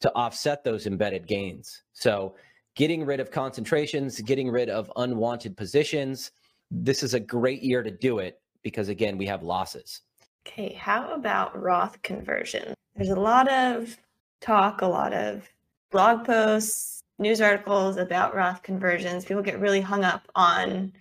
to 0.00 0.12
offset 0.16 0.64
those 0.64 0.88
embedded 0.88 1.28
gains. 1.28 1.84
So 1.92 2.34
getting 2.74 3.06
rid 3.06 3.20
of 3.20 3.30
concentrations, 3.30 4.20
getting 4.22 4.50
rid 4.50 4.68
of 4.68 4.90
unwanted 4.96 5.56
positions. 5.56 6.32
This 6.72 7.04
is 7.04 7.14
a 7.14 7.20
great 7.20 7.62
year 7.62 7.84
to 7.84 7.92
do 7.92 8.18
it 8.18 8.40
because 8.64 8.88
again, 8.88 9.16
we 9.16 9.26
have 9.26 9.44
losses. 9.44 10.00
Okay, 10.44 10.72
how 10.72 11.14
about 11.14 11.56
Roth 11.56 12.02
conversion? 12.02 12.74
There's 12.96 13.10
a 13.10 13.14
lot 13.14 13.48
of 13.48 13.96
talk, 14.40 14.82
a 14.82 14.88
lot 14.88 15.12
of 15.12 15.48
blog 15.92 16.24
posts, 16.24 16.97
news 17.18 17.40
articles 17.40 17.96
about 17.96 18.34
Roth 18.34 18.62
conversions. 18.62 19.24
People 19.24 19.42
get 19.42 19.60
really 19.60 19.80
hung 19.80 20.04
up 20.04 20.28
on 20.34 20.92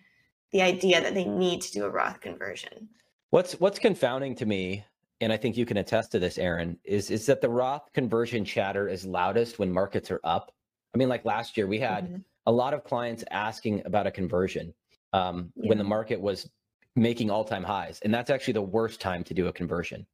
the 0.51 0.61
idea 0.61 1.01
that 1.01 1.13
they 1.13 1.25
need 1.25 1.61
to 1.61 1.71
do 1.71 1.85
a 1.85 1.89
Roth 1.89 2.21
conversion. 2.21 2.89
What's 3.29 3.59
what's 3.59 3.79
confounding 3.79 4.35
to 4.35 4.45
me 4.45 4.85
and 5.21 5.33
I 5.33 5.37
think 5.37 5.57
you 5.57 5.65
can 5.65 5.77
attest 5.77 6.11
to 6.11 6.19
this, 6.19 6.37
Aaron, 6.37 6.77
is 6.83 7.09
is 7.09 7.25
that 7.25 7.41
the 7.41 7.49
Roth 7.49 7.91
conversion 7.93 8.45
chatter 8.45 8.87
is 8.87 9.05
loudest 9.05 9.59
when 9.59 9.71
markets 9.71 10.11
are 10.11 10.21
up. 10.23 10.53
I 10.93 10.97
mean, 10.97 11.09
like 11.09 11.25
last 11.25 11.57
year, 11.57 11.67
we 11.67 11.79
had 11.79 12.05
mm-hmm. 12.05 12.17
a 12.45 12.51
lot 12.51 12.73
of 12.73 12.83
clients 12.83 13.23
asking 13.31 13.81
about 13.85 14.07
a 14.07 14.11
conversion 14.11 14.73
um, 15.13 15.51
yeah. 15.55 15.69
when 15.69 15.77
the 15.77 15.83
market 15.83 16.21
was 16.21 16.49
making 16.95 17.31
all 17.31 17.43
time 17.43 17.63
highs, 17.63 17.99
and 18.01 18.13
that's 18.13 18.29
actually 18.29 18.53
the 18.53 18.61
worst 18.61 19.01
time 19.01 19.23
to 19.23 19.33
do 19.33 19.47
a 19.47 19.53
conversion. 19.53 20.05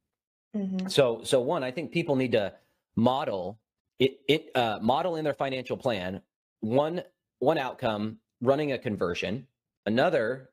Mm-hmm. 0.56 0.88
So, 0.88 1.20
so 1.22 1.40
one, 1.40 1.64
I 1.64 1.70
think 1.70 1.92
people 1.92 2.16
need 2.16 2.32
to 2.32 2.54
model 2.96 3.58
it, 3.98 4.18
it 4.28 4.50
uh, 4.54 4.78
model 4.80 5.16
in 5.16 5.24
their 5.24 5.34
financial 5.34 5.76
plan 5.76 6.20
one 6.60 7.02
one 7.38 7.58
outcome 7.58 8.18
running 8.40 8.72
a 8.72 8.78
conversion, 8.78 9.46
another 9.86 10.50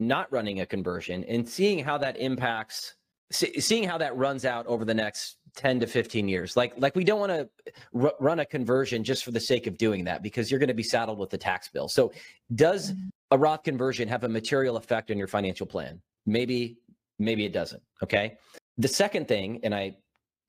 not 0.00 0.30
running 0.32 0.60
a 0.60 0.66
conversion, 0.66 1.24
and 1.24 1.48
seeing 1.48 1.84
how 1.84 1.98
that 1.98 2.16
impacts 2.18 2.94
see, 3.32 3.60
seeing 3.60 3.84
how 3.84 3.98
that 3.98 4.16
runs 4.16 4.44
out 4.44 4.66
over 4.66 4.84
the 4.84 4.94
next 4.94 5.36
10 5.56 5.80
to 5.80 5.86
15 5.86 6.28
years. 6.28 6.56
Like 6.56 6.74
like 6.76 6.94
we 6.94 7.04
don't 7.04 7.20
want 7.20 7.32
to 7.32 7.48
r- 7.94 8.14
run 8.20 8.40
a 8.40 8.46
conversion 8.46 9.02
just 9.04 9.24
for 9.24 9.32
the 9.32 9.40
sake 9.40 9.66
of 9.66 9.76
doing 9.76 10.04
that 10.04 10.22
because 10.22 10.50
you're 10.50 10.60
going 10.60 10.68
to 10.68 10.74
be 10.74 10.82
saddled 10.82 11.18
with 11.18 11.30
the 11.30 11.38
tax 11.38 11.68
bill. 11.68 11.88
So 11.88 12.12
does 12.54 12.92
mm-hmm. 12.92 13.08
a 13.32 13.38
roth 13.38 13.64
conversion 13.64 14.08
have 14.08 14.24
a 14.24 14.28
material 14.28 14.76
effect 14.76 15.10
on 15.10 15.18
your 15.18 15.28
financial 15.28 15.66
plan? 15.66 16.00
Maybe 16.26 16.78
maybe 17.18 17.44
it 17.44 17.52
doesn't 17.52 17.82
okay? 18.02 18.38
The 18.76 18.88
second 18.88 19.26
thing 19.26 19.60
and 19.64 19.74
i 19.74 19.96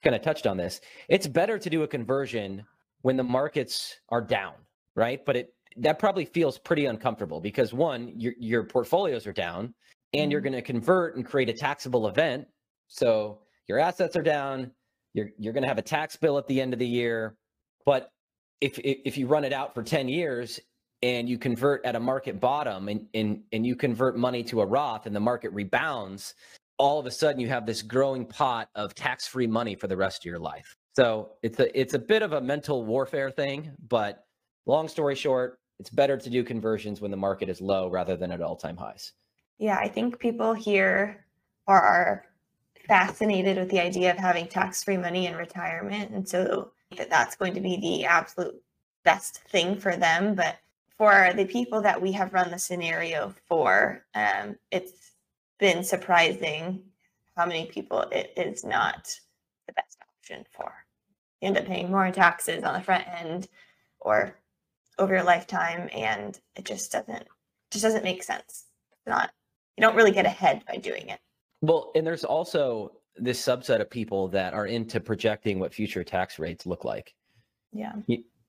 kind 0.04 0.16
of 0.16 0.22
touched 0.22 0.48
on 0.48 0.58
this 0.58 0.82
it's 1.08 1.28
better 1.28 1.58
to 1.58 1.70
do 1.70 1.84
a 1.84 1.88
conversion 1.88 2.64
when 3.02 3.18
the 3.18 3.24
markets 3.24 4.00
are 4.10 4.22
down 4.22 4.54
right 4.96 5.26
but 5.26 5.36
it 5.36 5.54
that 5.78 6.00
probably 6.00 6.26
feels 6.26 6.58
pretty 6.58 6.86
uncomfortable 6.86 7.40
because 7.40 7.74
one 7.74 8.12
your 8.16 8.34
your 8.40 8.64
portfolios 8.64 9.28
are 9.28 9.34
down 9.34 9.74
and 10.14 10.24
mm-hmm. 10.24 10.32
you're 10.32 10.42
going 10.42 10.54
to 10.54 10.62
convert 10.62 11.16
and 11.16 11.26
create 11.26 11.50
a 11.50 11.54
taxable 11.54 12.08
event 12.08 12.48
so 12.90 13.40
your 13.70 13.80
assets 13.80 14.18
are 14.18 14.24
down. 14.24 14.72
You're 15.14 15.30
you're 15.38 15.54
going 15.54 15.64
to 15.64 15.70
have 15.70 15.78
a 15.78 15.84
tax 15.84 16.18
bill 16.18 16.38
at 16.38 16.48
the 16.48 16.60
end 16.60 16.74
of 16.74 16.80
the 16.80 16.88
year. 16.88 17.38
But 17.86 18.12
if 18.60 18.78
if 18.84 19.18
you 19.18 19.28
run 19.28 19.46
it 19.46 19.54
out 19.54 19.74
for 19.74 19.84
10 19.84 20.10
years, 20.10 20.60
and 21.02 21.30
you 21.30 21.38
convert 21.38 21.86
at 21.86 21.96
a 21.96 22.00
market 22.00 22.42
bottom 22.42 22.90
and, 22.90 23.08
and, 23.14 23.42
and 23.54 23.66
you 23.66 23.74
convert 23.74 24.18
money 24.18 24.44
to 24.44 24.60
a 24.60 24.66
Roth 24.66 25.06
and 25.06 25.16
the 25.16 25.20
market 25.22 25.54
rebounds, 25.54 26.36
all 26.80 26.98
of 26.98 27.06
a 27.06 27.12
sudden 27.12 27.40
you 27.40 27.50
have 27.50 27.66
this 27.66 27.82
growing 27.82 28.26
pot 28.26 28.70
of 28.74 28.96
tax-free 28.96 29.48
money 29.48 29.76
for 29.76 29.88
the 29.88 29.98
rest 29.98 30.22
of 30.22 30.26
your 30.26 30.40
life. 30.40 30.76
So 30.96 31.34
it's 31.44 31.60
a 31.60 31.80
it's 31.80 31.94
a 31.94 32.00
bit 32.00 32.24
of 32.24 32.34
a 32.34 32.42
mental 32.42 32.86
warfare 32.86 33.30
thing, 33.30 33.72
but 33.88 34.24
long 34.66 34.88
story 34.88 35.16
short, 35.16 35.60
it's 35.80 35.90
better 35.90 36.18
to 36.18 36.30
do 36.30 36.44
conversions 36.44 37.02
when 37.02 37.12
the 37.12 37.18
market 37.18 37.50
is 37.50 37.62
low 37.62 37.90
rather 37.90 38.18
than 38.18 38.32
at 38.32 38.42
all-time 38.42 38.78
highs. 38.78 39.14
Yeah, 39.60 39.78
I 39.78 39.90
think 39.90 40.20
people 40.20 40.54
here 40.54 41.26
are, 41.68 41.84
are 41.84 42.26
fascinated 42.88 43.58
with 43.58 43.70
the 43.70 43.80
idea 43.80 44.12
of 44.12 44.18
having 44.18 44.48
tax-free 44.48 44.98
money 44.98 45.28
in 45.28 45.36
retirement 45.36 46.12
and 46.12 46.28
so 46.28 46.72
that 46.98 47.10
that's 47.10 47.36
going 47.36 47.54
to 47.54 47.62
be 47.62 47.78
the 47.78 48.06
absolute 48.06 48.56
best 49.04 49.42
thing 49.50 49.78
for 49.78 49.96
them, 49.96 50.34
but 50.34 50.58
for 50.98 51.32
the 51.36 51.46
people 51.46 51.82
that 51.82 52.02
we 52.02 52.12
have 52.12 52.34
run 52.34 52.52
the 52.52 52.60
scenario 52.60 53.34
for, 53.48 54.04
um, 54.16 54.58
it's 54.72 55.12
been 55.60 55.84
surprising 55.84 56.82
how 57.36 57.46
many 57.46 57.66
people 57.66 58.02
it 58.12 58.34
is 58.36 58.64
not 58.64 59.14
the 59.68 59.74
best 59.74 59.98
option 60.02 60.46
for. 60.52 60.72
You 61.42 61.48
end 61.48 61.58
up 61.58 61.66
paying 61.66 61.92
more 61.92 62.10
taxes 62.12 62.64
on 62.64 62.74
the 62.74 62.82
front 62.82 63.06
end 63.08 63.48
or 64.00 64.36
over 64.98 65.14
your 65.14 65.24
lifetime, 65.24 65.90
and 65.94 66.38
it 66.56 66.66
just 66.66 66.92
doesn't 66.92 67.26
just 67.72 67.84
doesn't 67.84 68.04
make 68.04 68.24
sense. 68.24 68.66
It's 68.92 69.08
not 69.08 69.32
you 69.78 69.82
don't 69.82 69.96
really 69.96 70.12
get 70.12 70.26
ahead 70.26 70.64
by 70.68 70.78
doing 70.78 71.10
it. 71.10 71.20
Well, 71.62 71.92
and 71.96 72.06
there's 72.06 72.24
also 72.24 72.94
this 73.16 73.42
subset 73.42 73.82
of 73.82 73.90
people 73.90 74.28
that 74.30 74.54
are 74.54 74.66
into 74.66 75.00
projecting 75.00 75.60
what 75.60 75.74
future 75.74 76.04
tax 76.04 76.40
rates 76.40 76.66
look 76.66 76.86
like. 76.86 77.14
Yeah 77.72 77.94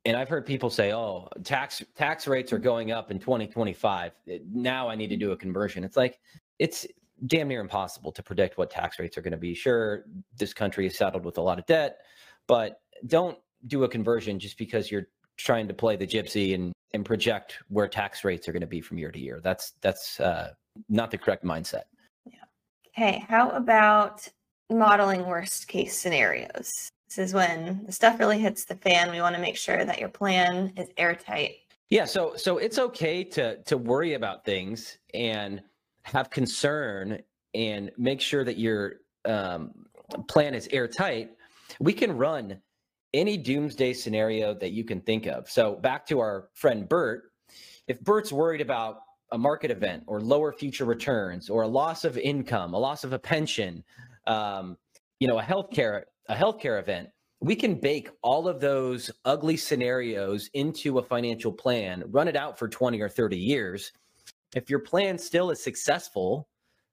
and 0.05 0.16
I've 0.16 0.29
heard 0.29 0.46
people 0.46 0.70
say, 0.70 0.92
"Oh, 0.92 1.29
tax 1.44 1.83
tax 1.94 2.27
rates 2.27 2.53
are 2.53 2.59
going 2.59 2.90
up 2.90 3.11
in 3.11 3.18
2025. 3.18 4.12
Now 4.53 4.88
I 4.88 4.94
need 4.94 5.09
to 5.09 5.16
do 5.16 5.33
a 5.33 5.37
conversion." 5.37 5.85
It's 5.85 5.96
like 5.96 6.18
it's 6.59 6.87
damn 7.26 7.48
near 7.48 7.61
impossible 7.61 8.12
to 8.12 8.22
predict 8.22 8.59
what 8.59 8.70
tax 8.70 8.98
rates 8.98 9.16
are 9.18 9.22
going 9.22 9.33
to 9.33 9.37
be. 9.37 9.54
Sure, 9.54 10.04
this 10.37 10.52
country 10.52 10.87
is 10.87 10.96
saddled 10.96 11.24
with 11.24 11.38
a 11.38 11.42
lot 11.42 11.59
of 11.59 11.66
debt, 11.66 11.98
but 12.46 12.80
don't 13.06 13.38
do 13.66 13.85
a 13.85 13.88
conversion 13.88 14.38
just 14.38 14.56
because 14.56 14.90
you're 14.90 15.06
trying 15.37 15.68
to 15.68 15.74
play 15.74 15.96
the 15.96 16.06
gypsy 16.06 16.54
and 16.54 16.72
and 16.92 17.04
project 17.04 17.59
where 17.68 17.87
tax 17.87 18.24
rates 18.24 18.48
are 18.48 18.52
going 18.52 18.61
to 18.61 18.66
be 18.66 18.80
from 18.80 18.98
year 18.98 19.11
to 19.11 19.18
year. 19.18 19.40
That's 19.42 19.72
that's 19.80 20.20
uh, 20.20 20.52
not 20.88 21.11
the 21.11 21.18
correct 21.18 21.44
mindset. 21.44 21.85
Yeah. 22.26 22.38
Okay. 22.88 23.24
How 23.28 23.50
about 23.50 24.26
modeling 24.70 25.26
worst 25.26 25.68
case 25.68 25.96
scenarios? 25.98 26.90
This 27.09 27.18
is 27.18 27.35
when 27.35 27.85
the 27.87 27.92
stuff 27.92 28.18
really 28.18 28.38
hits 28.38 28.64
the 28.64 28.76
fan. 28.76 29.11
We 29.11 29.20
want 29.20 29.35
to 29.35 29.40
make 29.40 29.56
sure 29.56 29.85
that 29.85 29.98
your 29.98 30.09
plan 30.09 30.72
is 30.76 30.88
airtight. 30.96 31.56
Yeah, 31.90 32.04
so 32.04 32.35
so 32.37 32.59
it's 32.59 32.78
okay 32.78 33.24
to 33.24 33.56
to 33.64 33.76
worry 33.76 34.14
about 34.14 34.44
things 34.44 34.98
and 35.12 35.61
have 36.12 36.31
concern 36.31 37.20
and 37.55 37.90
make 37.96 38.20
sure 38.20 38.44
that 38.44 38.59
your 38.59 38.96
um, 39.25 39.73
plan 40.29 40.55
is 40.55 40.68
airtight. 40.73 41.31
We 41.81 41.92
can 41.92 42.16
run 42.16 42.61
any 43.12 43.37
doomsday 43.37 43.92
scenario 43.92 44.55
that 44.55 44.70
you 44.70 44.85
can 44.85 45.01
think 45.01 45.27
of. 45.27 45.49
So 45.49 45.75
back 45.75 46.07
to 46.07 46.20
our 46.20 46.49
friend 46.55 46.88
Bert, 46.88 47.33
if 47.88 48.01
Bert's 48.01 48.33
worried 48.33 48.61
about 48.61 49.01
a 49.33 49.38
market 49.38 49.70
event 49.70 50.05
or 50.07 50.20
lower 50.20 50.53
future 50.53 50.85
returns 50.85 51.51
or 51.51 51.62
a 51.62 51.68
loss 51.68 52.05
of 52.05 52.18
income, 52.18 52.75
a 52.75 52.79
loss 52.79 53.05
of 53.05 53.12
a 53.12 53.18
pension, 53.18 53.83
um, 54.27 54.77
you 55.18 55.29
know, 55.29 55.38
a 55.38 55.42
healthcare 55.42 56.03
a 56.29 56.35
healthcare 56.35 56.79
event, 56.79 57.09
we 57.40 57.57
can 57.57 57.75
bake 57.75 58.11
all 58.23 58.46
of 58.46 58.61
those 58.61 59.11
ugly 59.25 59.57
scenarios 59.57 60.49
into 60.55 60.99
a 60.99 61.03
financial 61.03 61.53
plan, 61.53 62.05
run 62.09 62.29
it 62.29 62.37
out 62.37 62.59
for 62.59 62.68
20 62.68 63.01
or 63.01 63.09
30 63.09 63.37
years. 63.37 63.92
If 64.55 64.71
your 64.71 64.81
plan 64.81 65.19
still 65.19 65.51
is 65.51 65.63
successful, 65.63 66.49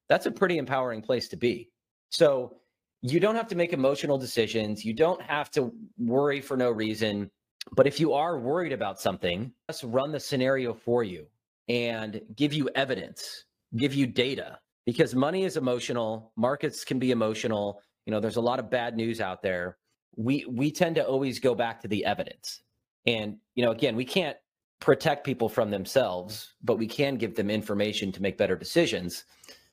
that's 0.09 0.25
a 0.25 0.31
pretty 0.31 0.57
empowering 0.57 1.01
place 1.01 1.27
to 1.29 1.37
be. 1.37 1.69
So 2.09 2.57
you 3.01 3.19
don't 3.19 3.35
have 3.35 3.47
to 3.49 3.55
make 3.55 3.73
emotional 3.73 4.17
decisions. 4.17 4.85
You 4.85 4.93
don't 4.93 5.21
have 5.21 5.51
to 5.51 5.71
worry 5.97 6.41
for 6.41 6.55
no 6.57 6.71
reason. 6.71 7.29
But 7.75 7.87
if 7.87 7.99
you 7.99 8.13
are 8.13 8.39
worried 8.39 8.71
about 8.71 8.99
something, 8.99 9.51
let's 9.67 9.83
run 9.83 10.11
the 10.11 10.19
scenario 10.19 10.73
for 10.73 11.03
you 11.03 11.27
and 11.67 12.21
give 12.35 12.53
you 12.53 12.69
evidence, 12.75 13.45
give 13.75 13.93
you 13.93 14.07
data 14.07 14.59
because 14.85 15.13
money 15.13 15.43
is 15.43 15.57
emotional. 15.57 16.31
Markets 16.37 16.85
can 16.85 16.97
be 16.97 17.11
emotional 17.11 17.81
you 18.07 18.11
know 18.11 18.19
there's 18.19 18.37
a 18.37 18.41
lot 18.41 18.57
of 18.57 18.71
bad 18.71 18.95
news 18.95 19.21
out 19.21 19.43
there 19.43 19.77
we 20.15 20.45
we 20.49 20.71
tend 20.71 20.95
to 20.95 21.05
always 21.05 21.39
go 21.39 21.53
back 21.53 21.79
to 21.81 21.87
the 21.87 22.03
evidence 22.05 22.63
and 23.05 23.37
you 23.53 23.63
know 23.63 23.71
again 23.71 23.95
we 23.95 24.05
can't 24.05 24.37
protect 24.79 25.25
people 25.25 25.49
from 25.49 25.69
themselves 25.69 26.53
but 26.63 26.77
we 26.77 26.87
can 26.87 27.15
give 27.15 27.35
them 27.35 27.49
information 27.49 28.11
to 28.11 28.21
make 28.21 28.37
better 28.37 28.55
decisions 28.55 29.25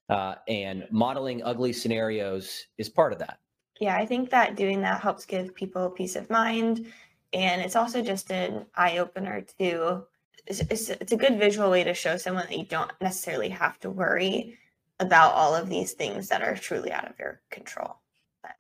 uh, 0.09 0.35
and 0.49 0.87
modeling 0.91 1.43
ugly 1.45 1.73
scenarios 1.73 2.67
is 2.79 2.89
part 2.89 3.13
of 3.13 3.19
that 3.19 3.39
yeah 3.81 3.97
i 3.97 4.07
think 4.07 4.31
that 4.31 4.57
doing 4.57 4.81
that 4.81 5.01
helps 5.01 5.25
give 5.25 5.55
people 5.55 5.91
peace 5.91 6.17
of 6.17 6.29
mind 6.31 6.87
and 7.33 7.61
it's 7.61 7.77
also 7.77 8.01
just 8.03 8.31
an 8.31 8.65
eye-opener 8.77 9.45
to 9.59 10.05
it's, 10.47 10.61
it's, 10.61 10.91
it's 10.91 11.13
a 11.13 11.17
good 11.17 11.39
visual 11.39 11.71
way 11.71 11.83
to 11.85 11.95
show 11.95 12.17
someone 12.17 12.47
that 12.49 12.59
you 12.59 12.67
don't 12.67 12.93
necessarily 13.01 13.49
have 13.49 13.79
to 13.81 13.91
worry 13.91 14.59
about 15.01 15.33
all 15.33 15.55
of 15.55 15.69
these 15.69 15.93
things 15.93 16.29
that 16.29 16.43
are 16.43 16.55
truly 16.55 16.93
out 16.93 17.09
of 17.09 17.19
your 17.19 17.41
control 17.51 17.97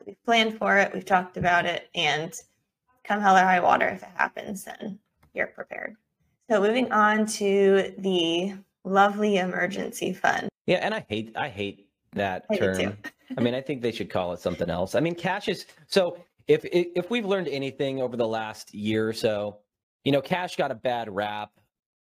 we've 0.07 0.22
planned 0.24 0.59
for 0.59 0.78
it, 0.78 0.92
we've 0.92 1.04
talked 1.04 1.37
about 1.37 1.66
it, 1.66 1.88
and 1.94 2.35
come 3.04 3.20
hell 3.20 3.37
or 3.37 3.40
high 3.40 3.61
water, 3.61 3.88
if 3.88 4.02
it 4.02 4.09
happens, 4.14 4.64
then 4.64 4.98
you're 5.35 5.46
prepared. 5.48 5.96
So 6.50 6.61
moving 6.61 6.92
on 6.92 7.26
to 7.26 7.94
the 7.98 8.54
lovely 8.85 9.38
emergency 9.38 10.12
fund. 10.12 10.48
Yeah, 10.66 10.76
and 10.76 10.94
I 10.94 11.04
hate 11.09 11.35
I 11.37 11.48
hate 11.48 11.88
that 12.12 12.44
I 12.50 12.57
term. 12.57 12.98
I 13.37 13.40
mean, 13.40 13.54
I 13.54 13.61
think 13.61 13.83
they 13.83 13.92
should 13.92 14.11
call 14.11 14.33
it 14.33 14.40
something 14.40 14.70
else. 14.70 14.94
I 14.94 15.00
mean, 15.00 15.14
cash 15.14 15.48
is 15.48 15.66
so 15.87 16.18
if 16.46 16.64
if 16.64 17.11
we've 17.11 17.24
learned 17.24 17.48
anything 17.48 18.00
over 18.00 18.16
the 18.16 18.26
last 18.26 18.74
year 18.74 19.09
or 19.09 19.12
so, 19.12 19.59
you 20.04 20.12
know, 20.12 20.20
cash 20.20 20.57
got 20.57 20.70
a 20.70 20.74
bad 20.74 21.14
rap 21.14 21.50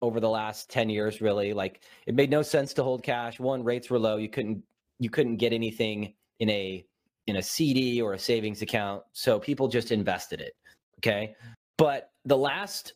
over 0.02 0.20
the 0.20 0.30
last 0.30 0.70
10 0.70 0.90
years 0.90 1.22
really. 1.22 1.54
Like 1.54 1.82
it 2.08 2.16
made 2.16 2.32
no 2.32 2.42
sense 2.42 2.74
to 2.74 2.84
hold 2.84 3.04
cash. 3.04 3.40
One, 3.40 3.64
rates 3.64 3.90
were 3.90 4.00
low. 4.00 4.18
You 4.18 4.30
couldn't 4.30 4.64
you 5.00 5.10
couldn't 5.10 5.38
get 5.38 5.54
anything 5.54 6.14
in 6.40 6.50
a 6.50 6.86
in 7.28 7.36
a 7.36 7.42
CD 7.42 8.02
or 8.02 8.14
a 8.14 8.20
savings 8.20 8.62
account. 8.62 9.04
So 9.14 9.40
people 9.40 9.68
just 9.68 9.92
invested 9.92 10.42
it. 10.42 10.54
Okay. 11.00 11.36
But 11.78 12.12
the 12.26 12.38
last 12.38 12.94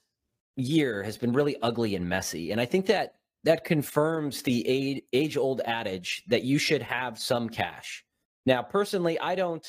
year 0.55 1.03
has 1.03 1.17
been 1.17 1.33
really 1.33 1.55
ugly 1.61 1.95
and 1.95 2.07
messy. 2.07 2.51
And 2.51 2.59
I 2.59 2.65
think 2.65 2.85
that 2.87 3.15
that 3.43 3.63
confirms 3.63 4.41
the 4.41 5.01
age 5.13 5.37
old 5.37 5.61
adage 5.65 6.23
that 6.27 6.43
you 6.43 6.57
should 6.57 6.81
have 6.81 7.19
some 7.19 7.47
cash. 7.47 8.03
Now, 8.45 8.61
personally, 8.61 9.19
I 9.19 9.35
don't. 9.35 9.65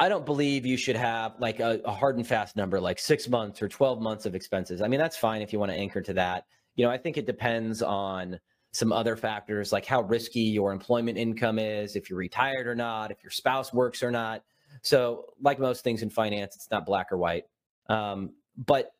I 0.00 0.08
don't 0.08 0.24
believe 0.24 0.64
you 0.64 0.76
should 0.76 0.94
have 0.94 1.34
like 1.40 1.58
a, 1.58 1.80
a 1.84 1.90
hard 1.90 2.16
and 2.16 2.26
fast 2.26 2.54
number, 2.54 2.80
like 2.80 3.00
six 3.00 3.28
months 3.28 3.60
or 3.60 3.68
12 3.68 4.00
months 4.00 4.26
of 4.26 4.36
expenses. 4.36 4.80
I 4.80 4.86
mean, 4.86 5.00
that's 5.00 5.16
fine 5.16 5.42
if 5.42 5.52
you 5.52 5.58
want 5.58 5.72
to 5.72 5.76
anchor 5.76 6.00
to 6.02 6.12
that. 6.12 6.44
You 6.76 6.84
know, 6.84 6.90
I 6.92 6.98
think 6.98 7.16
it 7.16 7.26
depends 7.26 7.82
on 7.82 8.38
some 8.70 8.92
other 8.92 9.16
factors 9.16 9.72
like 9.72 9.84
how 9.84 10.02
risky 10.02 10.40
your 10.40 10.72
employment 10.72 11.18
income 11.18 11.58
is, 11.58 11.96
if 11.96 12.08
you're 12.08 12.18
retired 12.18 12.68
or 12.68 12.76
not, 12.76 13.10
if 13.10 13.24
your 13.24 13.32
spouse 13.32 13.72
works 13.72 14.02
or 14.02 14.12
not. 14.12 14.44
So, 14.82 15.24
like 15.42 15.58
most 15.58 15.82
things 15.82 16.02
in 16.02 16.10
finance, 16.10 16.54
it's 16.54 16.70
not 16.70 16.86
black 16.86 17.10
or 17.10 17.18
white. 17.18 17.46
Um, 17.88 18.34
but 18.56 18.92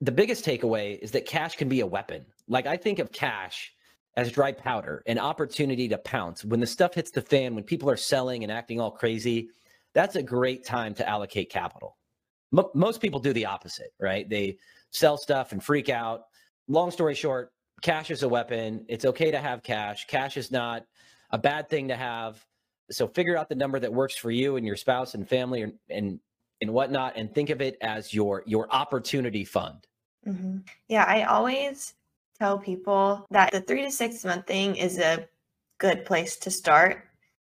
the 0.00 0.12
biggest 0.12 0.44
takeaway 0.44 0.98
is 1.00 1.10
that 1.12 1.26
cash 1.26 1.56
can 1.56 1.68
be 1.68 1.80
a 1.80 1.86
weapon. 1.86 2.24
Like, 2.48 2.66
I 2.66 2.76
think 2.76 2.98
of 2.98 3.12
cash 3.12 3.72
as 4.16 4.32
dry 4.32 4.52
powder, 4.52 5.02
an 5.06 5.18
opportunity 5.18 5.88
to 5.88 5.98
pounce. 5.98 6.44
When 6.44 6.60
the 6.60 6.66
stuff 6.66 6.94
hits 6.94 7.10
the 7.10 7.22
fan, 7.22 7.54
when 7.54 7.64
people 7.64 7.90
are 7.90 7.96
selling 7.96 8.42
and 8.42 8.52
acting 8.52 8.80
all 8.80 8.90
crazy, 8.90 9.50
that's 9.94 10.16
a 10.16 10.22
great 10.22 10.64
time 10.64 10.94
to 10.94 11.08
allocate 11.08 11.50
capital. 11.50 11.96
M- 12.56 12.64
most 12.74 13.00
people 13.00 13.20
do 13.20 13.32
the 13.32 13.46
opposite, 13.46 13.92
right? 14.00 14.28
They 14.28 14.58
sell 14.90 15.16
stuff 15.16 15.52
and 15.52 15.62
freak 15.62 15.88
out. 15.88 16.24
Long 16.68 16.90
story 16.90 17.14
short, 17.14 17.52
cash 17.82 18.10
is 18.10 18.22
a 18.22 18.28
weapon. 18.28 18.84
It's 18.88 19.04
okay 19.04 19.30
to 19.30 19.38
have 19.38 19.62
cash. 19.62 20.06
Cash 20.06 20.36
is 20.36 20.50
not 20.50 20.86
a 21.30 21.38
bad 21.38 21.68
thing 21.68 21.88
to 21.88 21.96
have. 21.96 22.44
So 22.90 23.08
figure 23.08 23.36
out 23.36 23.48
the 23.48 23.54
number 23.54 23.80
that 23.80 23.92
works 23.92 24.16
for 24.16 24.30
you 24.30 24.56
and 24.56 24.66
your 24.66 24.76
spouse 24.76 25.14
and 25.14 25.28
family 25.28 25.62
and 25.62 25.72
and, 25.90 26.20
and 26.60 26.72
whatnot, 26.72 27.14
and 27.16 27.34
think 27.34 27.50
of 27.50 27.60
it 27.60 27.76
as 27.80 28.12
your 28.14 28.42
your 28.46 28.66
opportunity 28.72 29.44
fund. 29.44 29.86
Mm-hmm. 30.26 30.58
Yeah, 30.88 31.04
I 31.04 31.24
always 31.24 31.94
tell 32.38 32.58
people 32.58 33.26
that 33.30 33.52
the 33.52 33.60
three 33.60 33.82
to 33.82 33.90
six 33.90 34.24
month 34.24 34.46
thing 34.46 34.76
is 34.76 34.98
a 34.98 35.28
good 35.78 36.04
place 36.04 36.36
to 36.36 36.50
start, 36.50 37.04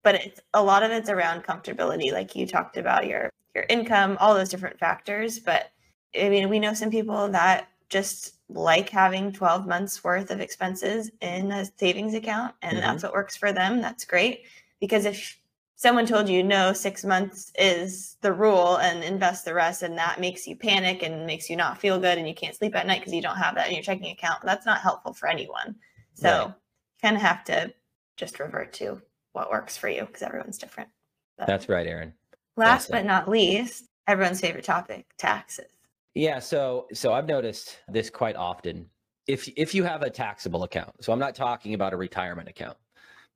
but 0.03 0.15
it's 0.15 0.41
a 0.53 0.63
lot 0.63 0.83
of 0.83 0.91
it's 0.91 1.09
around 1.09 1.43
comfortability, 1.43 2.11
like 2.11 2.35
you 2.35 2.47
talked 2.47 2.77
about 2.77 3.07
your 3.07 3.29
your 3.55 3.65
income, 3.69 4.17
all 4.19 4.33
those 4.33 4.49
different 4.49 4.79
factors. 4.79 5.39
But 5.39 5.71
I 6.19 6.29
mean, 6.29 6.49
we 6.49 6.59
know 6.59 6.73
some 6.73 6.89
people 6.89 7.29
that 7.29 7.69
just 7.89 8.35
like 8.49 8.89
having 8.89 9.31
12 9.31 9.67
months 9.67 10.03
worth 10.03 10.31
of 10.31 10.39
expenses 10.39 11.11
in 11.21 11.51
a 11.51 11.65
savings 11.77 12.13
account 12.13 12.53
and 12.61 12.77
mm-hmm. 12.77 12.87
that's 12.87 13.03
what 13.03 13.13
works 13.13 13.35
for 13.35 13.51
them 13.51 13.81
that's 13.81 14.03
great 14.03 14.45
because 14.79 15.05
if 15.05 15.39
someone 15.75 16.05
told 16.05 16.29
you 16.29 16.43
no, 16.43 16.73
six 16.73 17.03
months 17.03 17.51
is 17.57 18.17
the 18.21 18.33
rule 18.33 18.77
and 18.77 19.03
invest 19.03 19.45
the 19.45 19.53
rest, 19.53 19.83
and 19.83 19.97
that 19.97 20.19
makes 20.19 20.47
you 20.47 20.55
panic 20.55 21.03
and 21.03 21.25
makes 21.25 21.49
you 21.49 21.55
not 21.55 21.79
feel 21.79 21.99
good 21.99 22.17
and 22.17 22.27
you 22.27 22.33
can't 22.33 22.55
sleep 22.55 22.75
at 22.75 22.87
night 22.87 22.99
because 22.99 23.13
you 23.13 23.21
don't 23.21 23.37
have 23.37 23.55
that 23.55 23.67
in 23.67 23.73
your 23.73 23.83
checking 23.83 24.11
account. 24.11 24.39
That's 24.43 24.65
not 24.65 24.81
helpful 24.81 25.13
for 25.13 25.27
anyone. 25.27 25.75
So 26.13 26.29
right. 26.29 26.47
you 26.47 26.53
kind 27.01 27.15
of 27.15 27.21
have 27.21 27.43
to 27.45 27.73
just 28.17 28.39
revert 28.39 28.73
to 28.73 29.01
what 29.33 29.49
works 29.49 29.75
for 29.75 29.89
you 29.89 30.05
because 30.05 30.21
everyone's 30.21 30.57
different. 30.57 30.89
But 31.37 31.47
That's 31.47 31.67
right, 31.67 31.87
Aaron. 31.87 32.13
Last 32.55 32.91
but 32.91 33.05
not 33.05 33.27
least, 33.27 33.85
everyone's 34.07 34.39
favorite 34.39 34.65
topic, 34.65 35.07
taxes. 35.17 35.65
Yeah, 36.13 36.37
so 36.37 36.85
so 36.93 37.11
I've 37.11 37.27
noticed 37.27 37.79
this 37.89 38.11
quite 38.11 38.35
often. 38.35 38.87
If 39.25 39.49
if 39.57 39.73
you 39.73 39.83
have 39.83 40.03
a 40.03 40.09
taxable 40.09 40.63
account, 40.63 41.03
so 41.03 41.11
I'm 41.11 41.19
not 41.19 41.33
talking 41.33 41.73
about 41.73 41.93
a 41.93 41.97
retirement 41.97 42.47
account 42.47 42.77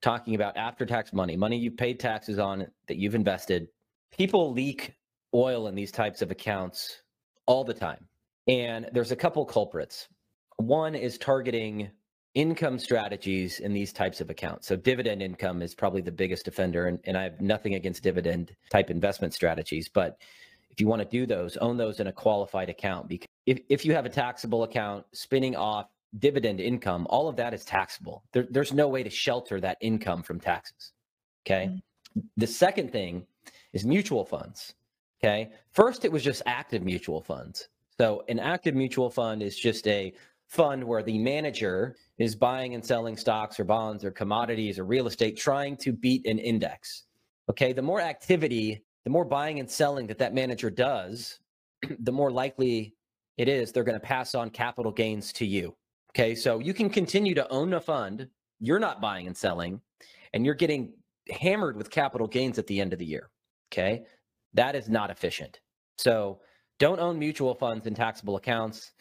talking 0.01 0.36
about 0.36 0.57
after 0.57 0.86
tax 0.86 1.13
money, 1.13 1.36
money 1.36 1.57
you've 1.57 1.77
paid 1.77 1.99
taxes 1.99 2.39
on 2.39 2.67
that 2.88 2.97
you've 2.97 3.15
invested. 3.15 3.67
People 4.15 4.53
leak 4.53 4.93
oil 5.33 5.67
in 5.67 5.75
these 5.75 5.91
types 5.91 6.21
of 6.21 6.31
accounts 6.31 7.01
all 7.45 7.63
the 7.63 7.73
time. 7.73 8.07
And 8.47 8.89
there's 8.93 9.12
a 9.12 9.15
couple 9.15 9.45
culprits. 9.45 10.07
One 10.57 10.95
is 10.95 11.17
targeting 11.17 11.91
income 12.33 12.77
strategies 12.77 13.60
in 13.60 13.73
these 13.73 13.91
types 13.91 14.21
of 14.21 14.29
accounts. 14.29 14.67
So 14.67 14.75
dividend 14.75 15.21
income 15.21 15.62
is 15.62 15.73
probably 15.73 16.01
the 16.01 16.12
biggest 16.12 16.47
offender. 16.47 16.88
And, 16.88 16.99
and 17.05 17.17
I 17.17 17.23
have 17.23 17.41
nothing 17.41 17.75
against 17.75 18.03
dividend 18.03 18.55
type 18.71 18.89
investment 18.89 19.33
strategies. 19.33 19.89
But 19.89 20.17
if 20.69 20.79
you 20.79 20.88
want 20.88 21.01
to 21.01 21.07
do 21.07 21.25
those, 21.25 21.57
own 21.57 21.77
those 21.77 21.99
in 21.99 22.07
a 22.07 22.12
qualified 22.12 22.69
account. 22.69 23.07
Because 23.07 23.27
if, 23.45 23.60
if 23.69 23.86
you 23.86 23.93
have 23.93 24.05
a 24.05 24.10
taxable 24.10 24.63
account 24.63 25.05
spinning 25.13 25.55
off 25.55 25.88
dividend 26.20 26.60
income, 26.60 27.08
all 27.10 27.28
of 27.28 27.36
that 27.36 27.54
is 27.54 27.65
taxable. 27.65 28.24
There, 28.34 28.48
there's 28.50 28.74
no 28.74 28.88
way 28.88 29.04
to 29.04 29.10
shelter 29.10 29.60
that 29.62 29.78
income 29.82 30.24
from 30.24 30.39
taxes. 30.39 30.93
Okay. 31.46 31.65
Mm-hmm. 31.65 32.22
The 32.38 32.48
second 32.48 32.91
thing 32.91 33.26
is 33.74 33.86
mutual 33.86 34.26
funds. 34.26 34.74
Okay. 35.24 35.50
First, 35.72 36.06
it 36.06 36.12
was 36.12 36.24
just 36.24 36.41
active 36.46 36.84
mutual 36.84 37.22
funds. 37.22 37.70
So, 38.00 38.24
an 38.28 38.39
active 38.39 38.76
mutual 38.76 39.10
fund 39.10 39.41
is 39.41 39.58
just 39.58 39.88
a 39.88 40.13
fund 40.48 40.84
where 40.84 41.04
the 41.04 41.17
manager 41.17 41.96
is 42.17 42.36
buying 42.36 42.74
and 42.74 42.86
selling 42.86 43.17
stocks 43.17 43.60
or 43.60 43.63
bonds 43.63 44.06
or 44.06 44.12
commodities 44.12 44.80
or 44.80 44.86
real 44.86 45.08
estate, 45.08 45.38
trying 45.38 45.76
to 45.78 45.91
beat 45.91 46.26
an 46.26 46.39
index. 46.39 47.04
Okay. 47.50 47.74
The 47.74 47.82
more 47.82 48.02
activity, 48.02 48.84
the 49.04 49.10
more 49.10 49.26
buying 49.26 49.60
and 49.60 49.70
selling 49.70 50.08
that 50.08 50.20
that 50.20 50.34
manager 50.34 50.70
does, 50.70 51.39
the 52.00 52.12
more 52.12 52.32
likely 52.32 52.93
it 53.38 53.48
is 53.48 53.72
they're 53.72 53.84
going 53.84 54.00
to 54.00 54.06
pass 54.06 54.36
on 54.36 54.50
capital 54.50 54.91
gains 54.91 55.32
to 55.34 55.46
you. 55.46 55.76
Okay, 56.17 56.34
so 56.34 56.58
you 56.58 56.73
can 56.73 56.89
continue 56.89 57.36
to 57.36 57.47
own 57.51 57.75
a 57.75 57.80
fund, 57.80 58.27
you're 58.60 58.80
not 58.80 58.99
buying 58.99 59.27
and 59.27 59.38
selling, 59.38 59.80
and 60.34 60.43
you're 60.43 60.56
getting 60.56 60.93
hammered 61.30 61.77
with 61.77 61.91
capital 61.91 62.25
gains 62.25 62.58
at 62.58 62.65
the 62.65 62.82
end 62.82 62.91
of 62.91 62.97
the 62.97 63.06
year. 63.06 63.30
Okay, 63.71 64.03
that 64.56 64.75
is 64.75 64.89
not 64.89 65.12
efficient. 65.12 65.60
So 65.99 66.39
don't 66.80 66.99
own 66.99 67.19
mutual 67.19 67.53
funds 67.53 67.86
in 67.86 67.93
taxable 67.93 68.36
accounts. 68.36 68.93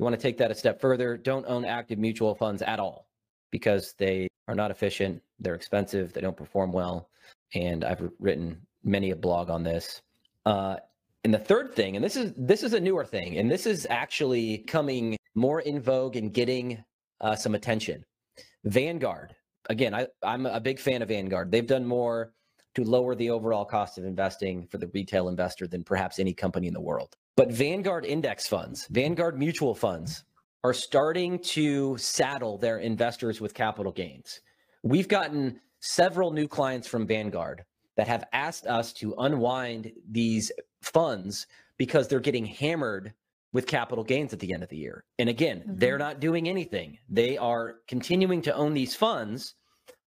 You 0.00 0.04
want 0.04 0.16
to 0.16 0.20
take 0.20 0.36
that 0.38 0.50
a 0.50 0.54
step 0.56 0.80
further, 0.80 1.16
don't 1.16 1.46
own 1.46 1.64
active 1.64 2.00
mutual 2.00 2.34
funds 2.34 2.60
at 2.60 2.80
all 2.80 3.06
because 3.52 3.94
they 3.96 4.26
are 4.48 4.56
not 4.56 4.72
efficient, 4.72 5.22
they're 5.38 5.54
expensive, 5.54 6.12
they 6.12 6.20
don't 6.20 6.36
perform 6.36 6.72
well. 6.72 7.08
And 7.54 7.84
I've 7.84 8.02
written 8.18 8.60
many 8.82 9.12
a 9.12 9.16
blog 9.16 9.48
on 9.48 9.62
this. 9.62 10.02
Uh, 10.44 10.78
and 11.24 11.32
the 11.32 11.38
third 11.38 11.74
thing, 11.74 11.96
and 11.96 12.04
this 12.04 12.16
is 12.16 12.32
this 12.36 12.62
is 12.62 12.74
a 12.74 12.80
newer 12.80 13.04
thing, 13.04 13.38
and 13.38 13.50
this 13.50 13.66
is 13.66 13.86
actually 13.88 14.58
coming 14.58 15.16
more 15.34 15.60
in 15.60 15.80
vogue 15.80 16.16
and 16.16 16.32
getting 16.32 16.84
uh, 17.20 17.34
some 17.34 17.54
attention. 17.54 18.04
Vanguard, 18.64 19.34
again, 19.70 19.94
I, 19.94 20.06
I'm 20.22 20.46
a 20.46 20.60
big 20.60 20.78
fan 20.78 21.02
of 21.02 21.08
Vanguard. 21.08 21.50
They've 21.50 21.66
done 21.66 21.86
more 21.86 22.32
to 22.74 22.84
lower 22.84 23.14
the 23.14 23.30
overall 23.30 23.64
cost 23.64 23.98
of 23.98 24.04
investing 24.04 24.66
for 24.70 24.78
the 24.78 24.88
retail 24.88 25.28
investor 25.28 25.66
than 25.66 25.82
perhaps 25.82 26.18
any 26.18 26.34
company 26.34 26.66
in 26.66 26.74
the 26.74 26.80
world. 26.80 27.16
But 27.36 27.50
Vanguard 27.50 28.04
index 28.04 28.46
funds, 28.46 28.86
Vanguard 28.90 29.38
mutual 29.38 29.74
funds 29.74 30.24
are 30.62 30.74
starting 30.74 31.38
to 31.38 31.96
saddle 31.98 32.58
their 32.58 32.78
investors 32.78 33.40
with 33.40 33.54
capital 33.54 33.92
gains. 33.92 34.40
We've 34.82 35.08
gotten 35.08 35.60
several 35.80 36.32
new 36.32 36.48
clients 36.48 36.88
from 36.88 37.06
Vanguard 37.06 37.64
that 37.96 38.08
have 38.08 38.24
asked 38.32 38.66
us 38.66 38.92
to 38.94 39.14
unwind 39.18 39.92
these 40.10 40.50
funds 40.82 41.46
because 41.78 42.08
they're 42.08 42.20
getting 42.20 42.46
hammered 42.46 43.14
with 43.52 43.66
capital 43.66 44.04
gains 44.04 44.32
at 44.32 44.40
the 44.40 44.52
end 44.52 44.62
of 44.62 44.68
the 44.68 44.76
year. 44.76 45.04
And 45.18 45.28
again, 45.28 45.60
mm-hmm. 45.60 45.76
they're 45.76 45.98
not 45.98 46.20
doing 46.20 46.48
anything. 46.48 46.98
They 47.08 47.38
are 47.38 47.76
continuing 47.86 48.42
to 48.42 48.54
own 48.54 48.74
these 48.74 48.96
funds 48.96 49.54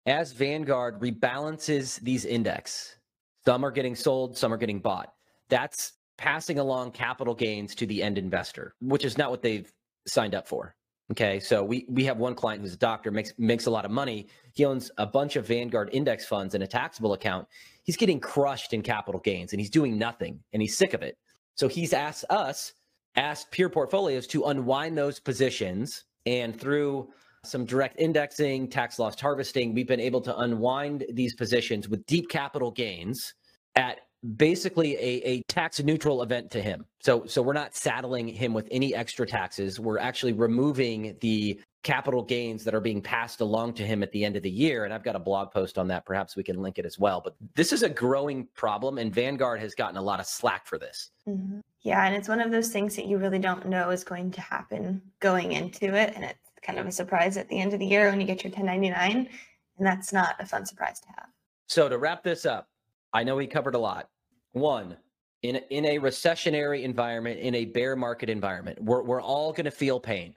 as 0.06 0.32
Vanguard 0.32 1.00
rebalances 1.00 2.00
these 2.00 2.24
index. 2.24 2.96
Some 3.44 3.64
are 3.64 3.70
getting 3.70 3.96
sold, 3.96 4.38
some 4.38 4.52
are 4.52 4.56
getting 4.56 4.80
bought. 4.80 5.12
That's 5.48 5.92
passing 6.16 6.58
along 6.58 6.92
capital 6.92 7.34
gains 7.34 7.74
to 7.74 7.86
the 7.86 8.02
end 8.02 8.18
investor, 8.18 8.74
which 8.80 9.04
is 9.04 9.18
not 9.18 9.30
what 9.30 9.42
they've 9.42 9.70
signed 10.06 10.34
up 10.34 10.46
for. 10.46 10.74
Okay, 11.12 11.38
so 11.38 11.62
we 11.62 11.84
we 11.88 12.04
have 12.04 12.16
one 12.16 12.34
client 12.34 12.62
who's 12.62 12.72
a 12.72 12.78
doctor 12.78 13.10
makes 13.10 13.32
makes 13.36 13.66
a 13.66 13.70
lot 13.70 13.84
of 13.84 13.90
money. 13.90 14.28
He 14.54 14.64
owns 14.64 14.90
a 14.96 15.06
bunch 15.06 15.36
of 15.36 15.46
Vanguard 15.46 15.90
index 15.92 16.24
funds 16.24 16.54
and 16.54 16.64
a 16.64 16.66
taxable 16.66 17.12
account. 17.12 17.46
He's 17.82 17.96
getting 17.96 18.20
crushed 18.20 18.72
in 18.72 18.80
capital 18.80 19.20
gains 19.20 19.52
and 19.52 19.60
he's 19.60 19.70
doing 19.70 19.98
nothing 19.98 20.40
and 20.52 20.62
he's 20.62 20.78
sick 20.78 20.94
of 20.94 21.02
it. 21.02 21.18
So 21.56 21.68
he's 21.68 21.92
asked 21.92 22.24
us 22.30 22.72
asked 23.16 23.50
Pure 23.50 23.70
Portfolios 23.70 24.26
to 24.28 24.44
unwind 24.44 24.96
those 24.96 25.20
positions. 25.20 26.04
And 26.26 26.58
through 26.58 27.10
some 27.44 27.66
direct 27.66 28.00
indexing, 28.00 28.68
tax 28.68 28.98
loss 28.98 29.20
harvesting, 29.20 29.74
we've 29.74 29.86
been 29.86 30.00
able 30.00 30.22
to 30.22 30.36
unwind 30.38 31.04
these 31.12 31.34
positions 31.34 31.88
with 31.88 32.04
deep 32.06 32.28
capital 32.28 32.70
gains 32.70 33.34
at 33.76 34.00
basically 34.36 34.94
a, 34.96 35.22
a 35.26 35.42
tax 35.48 35.82
neutral 35.82 36.22
event 36.22 36.50
to 36.52 36.62
him. 36.62 36.84
So 37.00 37.24
so 37.26 37.42
we're 37.42 37.52
not 37.52 37.74
saddling 37.74 38.28
him 38.28 38.54
with 38.54 38.68
any 38.70 38.94
extra 38.94 39.26
taxes. 39.26 39.78
We're 39.78 39.98
actually 39.98 40.32
removing 40.32 41.16
the 41.20 41.60
capital 41.84 42.22
gains 42.22 42.64
that 42.64 42.74
are 42.74 42.80
being 42.80 43.00
passed 43.00 43.42
along 43.42 43.74
to 43.74 43.86
him 43.86 44.02
at 44.02 44.10
the 44.10 44.24
end 44.24 44.36
of 44.36 44.42
the 44.42 44.50
year. 44.50 44.84
And 44.84 44.92
I've 44.92 45.04
got 45.04 45.14
a 45.14 45.20
blog 45.20 45.52
post 45.52 45.78
on 45.78 45.86
that. 45.88 46.06
Perhaps 46.06 46.34
we 46.34 46.42
can 46.42 46.60
link 46.60 46.78
it 46.78 46.86
as 46.86 46.98
well. 46.98 47.20
But 47.22 47.36
this 47.54 47.72
is 47.72 47.82
a 47.82 47.88
growing 47.88 48.48
problem, 48.54 48.98
and 48.98 49.14
Vanguard 49.14 49.60
has 49.60 49.74
gotten 49.74 49.98
a 49.98 50.02
lot 50.02 50.18
of 50.18 50.26
slack 50.26 50.66
for 50.66 50.78
this. 50.78 51.10
Mm-hmm. 51.28 51.60
Yeah, 51.82 52.04
and 52.06 52.16
it's 52.16 52.28
one 52.28 52.40
of 52.40 52.50
those 52.50 52.70
things 52.70 52.96
that 52.96 53.06
you 53.06 53.18
really 53.18 53.38
don't 53.38 53.66
know 53.66 53.90
is 53.90 54.02
going 54.02 54.30
to 54.32 54.40
happen 54.40 55.02
going 55.20 55.52
into 55.52 55.94
it. 55.94 56.14
And 56.16 56.24
it's 56.24 56.38
kind 56.62 56.78
of 56.78 56.86
a 56.86 56.92
surprise 56.92 57.36
at 57.36 57.48
the 57.48 57.60
end 57.60 57.74
of 57.74 57.78
the 57.78 57.86
year 57.86 58.10
when 58.10 58.20
you 58.20 58.26
get 58.26 58.42
your 58.42 58.50
1099. 58.50 59.28
And 59.76 59.86
that's 59.86 60.12
not 60.12 60.36
a 60.40 60.46
fun 60.46 60.64
surprise 60.64 61.00
to 61.00 61.08
have. 61.16 61.28
So 61.68 61.88
to 61.88 61.98
wrap 61.98 62.22
this 62.24 62.46
up, 62.46 62.68
I 63.12 63.22
know 63.22 63.36
we 63.36 63.46
covered 63.46 63.74
a 63.74 63.78
lot. 63.78 64.08
One, 64.54 64.96
in 65.42 65.56
a, 65.56 65.60
in 65.70 65.84
a 65.84 65.98
recessionary 65.98 66.84
environment, 66.84 67.40
in 67.40 67.56
a 67.56 67.64
bear 67.64 67.96
market 67.96 68.30
environment, 68.30 68.80
we're, 68.80 69.02
we're 69.02 69.20
all 69.20 69.52
going 69.52 69.64
to 69.64 69.70
feel 69.72 69.98
pain. 69.98 70.34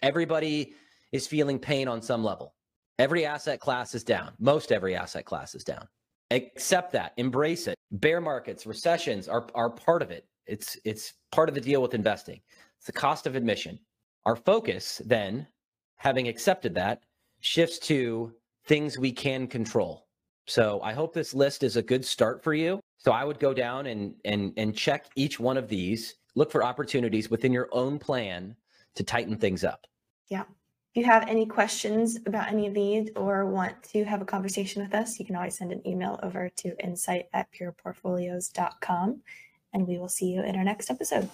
Everybody 0.00 0.74
is 1.12 1.26
feeling 1.26 1.58
pain 1.58 1.88
on 1.88 2.00
some 2.00 2.22
level. 2.22 2.54
Every 3.00 3.26
asset 3.26 3.58
class 3.58 3.96
is 3.96 4.04
down. 4.04 4.32
Most 4.38 4.70
every 4.70 4.94
asset 4.94 5.24
class 5.24 5.56
is 5.56 5.64
down. 5.64 5.88
Accept 6.30 6.92
that, 6.92 7.14
embrace 7.16 7.66
it. 7.66 7.74
Bear 7.90 8.20
markets, 8.20 8.64
recessions 8.64 9.28
are, 9.28 9.46
are 9.56 9.70
part 9.70 10.02
of 10.02 10.12
it. 10.12 10.26
It's 10.46 10.78
it's 10.84 11.14
part 11.32 11.48
of 11.48 11.54
the 11.54 11.60
deal 11.60 11.82
with 11.82 11.94
investing. 11.94 12.40
It's 12.76 12.86
the 12.86 12.92
cost 12.92 13.26
of 13.26 13.34
admission. 13.34 13.78
Our 14.24 14.36
focus 14.36 15.02
then, 15.04 15.48
having 15.96 16.28
accepted 16.28 16.74
that, 16.76 17.02
shifts 17.40 17.78
to 17.80 18.32
things 18.66 18.98
we 18.98 19.10
can 19.10 19.48
control. 19.48 20.06
So 20.46 20.80
I 20.82 20.92
hope 20.92 21.12
this 21.12 21.34
list 21.34 21.62
is 21.62 21.76
a 21.76 21.82
good 21.82 22.04
start 22.04 22.42
for 22.42 22.54
you. 22.54 22.80
So 22.98 23.12
I 23.12 23.24
would 23.24 23.38
go 23.38 23.54
down 23.54 23.86
and 23.86 24.14
and 24.24 24.52
and 24.56 24.76
check 24.76 25.06
each 25.16 25.40
one 25.40 25.56
of 25.56 25.68
these, 25.68 26.16
look 26.34 26.50
for 26.50 26.62
opportunities 26.62 27.30
within 27.30 27.52
your 27.52 27.68
own 27.72 27.98
plan 27.98 28.56
to 28.96 29.04
tighten 29.04 29.36
things 29.36 29.64
up. 29.64 29.86
Yeah. 30.28 30.42
If 30.42 30.96
you 30.96 31.04
have 31.04 31.28
any 31.28 31.46
questions 31.46 32.18
about 32.26 32.48
any 32.48 32.66
of 32.66 32.74
these 32.74 33.10
or 33.14 33.46
want 33.46 33.82
to 33.84 34.04
have 34.04 34.20
a 34.20 34.24
conversation 34.24 34.82
with 34.82 34.94
us, 34.94 35.18
you 35.18 35.26
can 35.26 35.36
always 35.36 35.56
send 35.56 35.70
an 35.70 35.86
email 35.86 36.18
over 36.22 36.48
to 36.48 36.84
insight 36.84 37.26
at 37.32 37.46
pureportfolios.com 37.52 39.20
and 39.74 39.86
we 39.86 39.98
will 39.98 40.08
see 40.08 40.26
you 40.26 40.42
in 40.42 40.56
our 40.56 40.64
next 40.64 40.90
episode. 40.90 41.28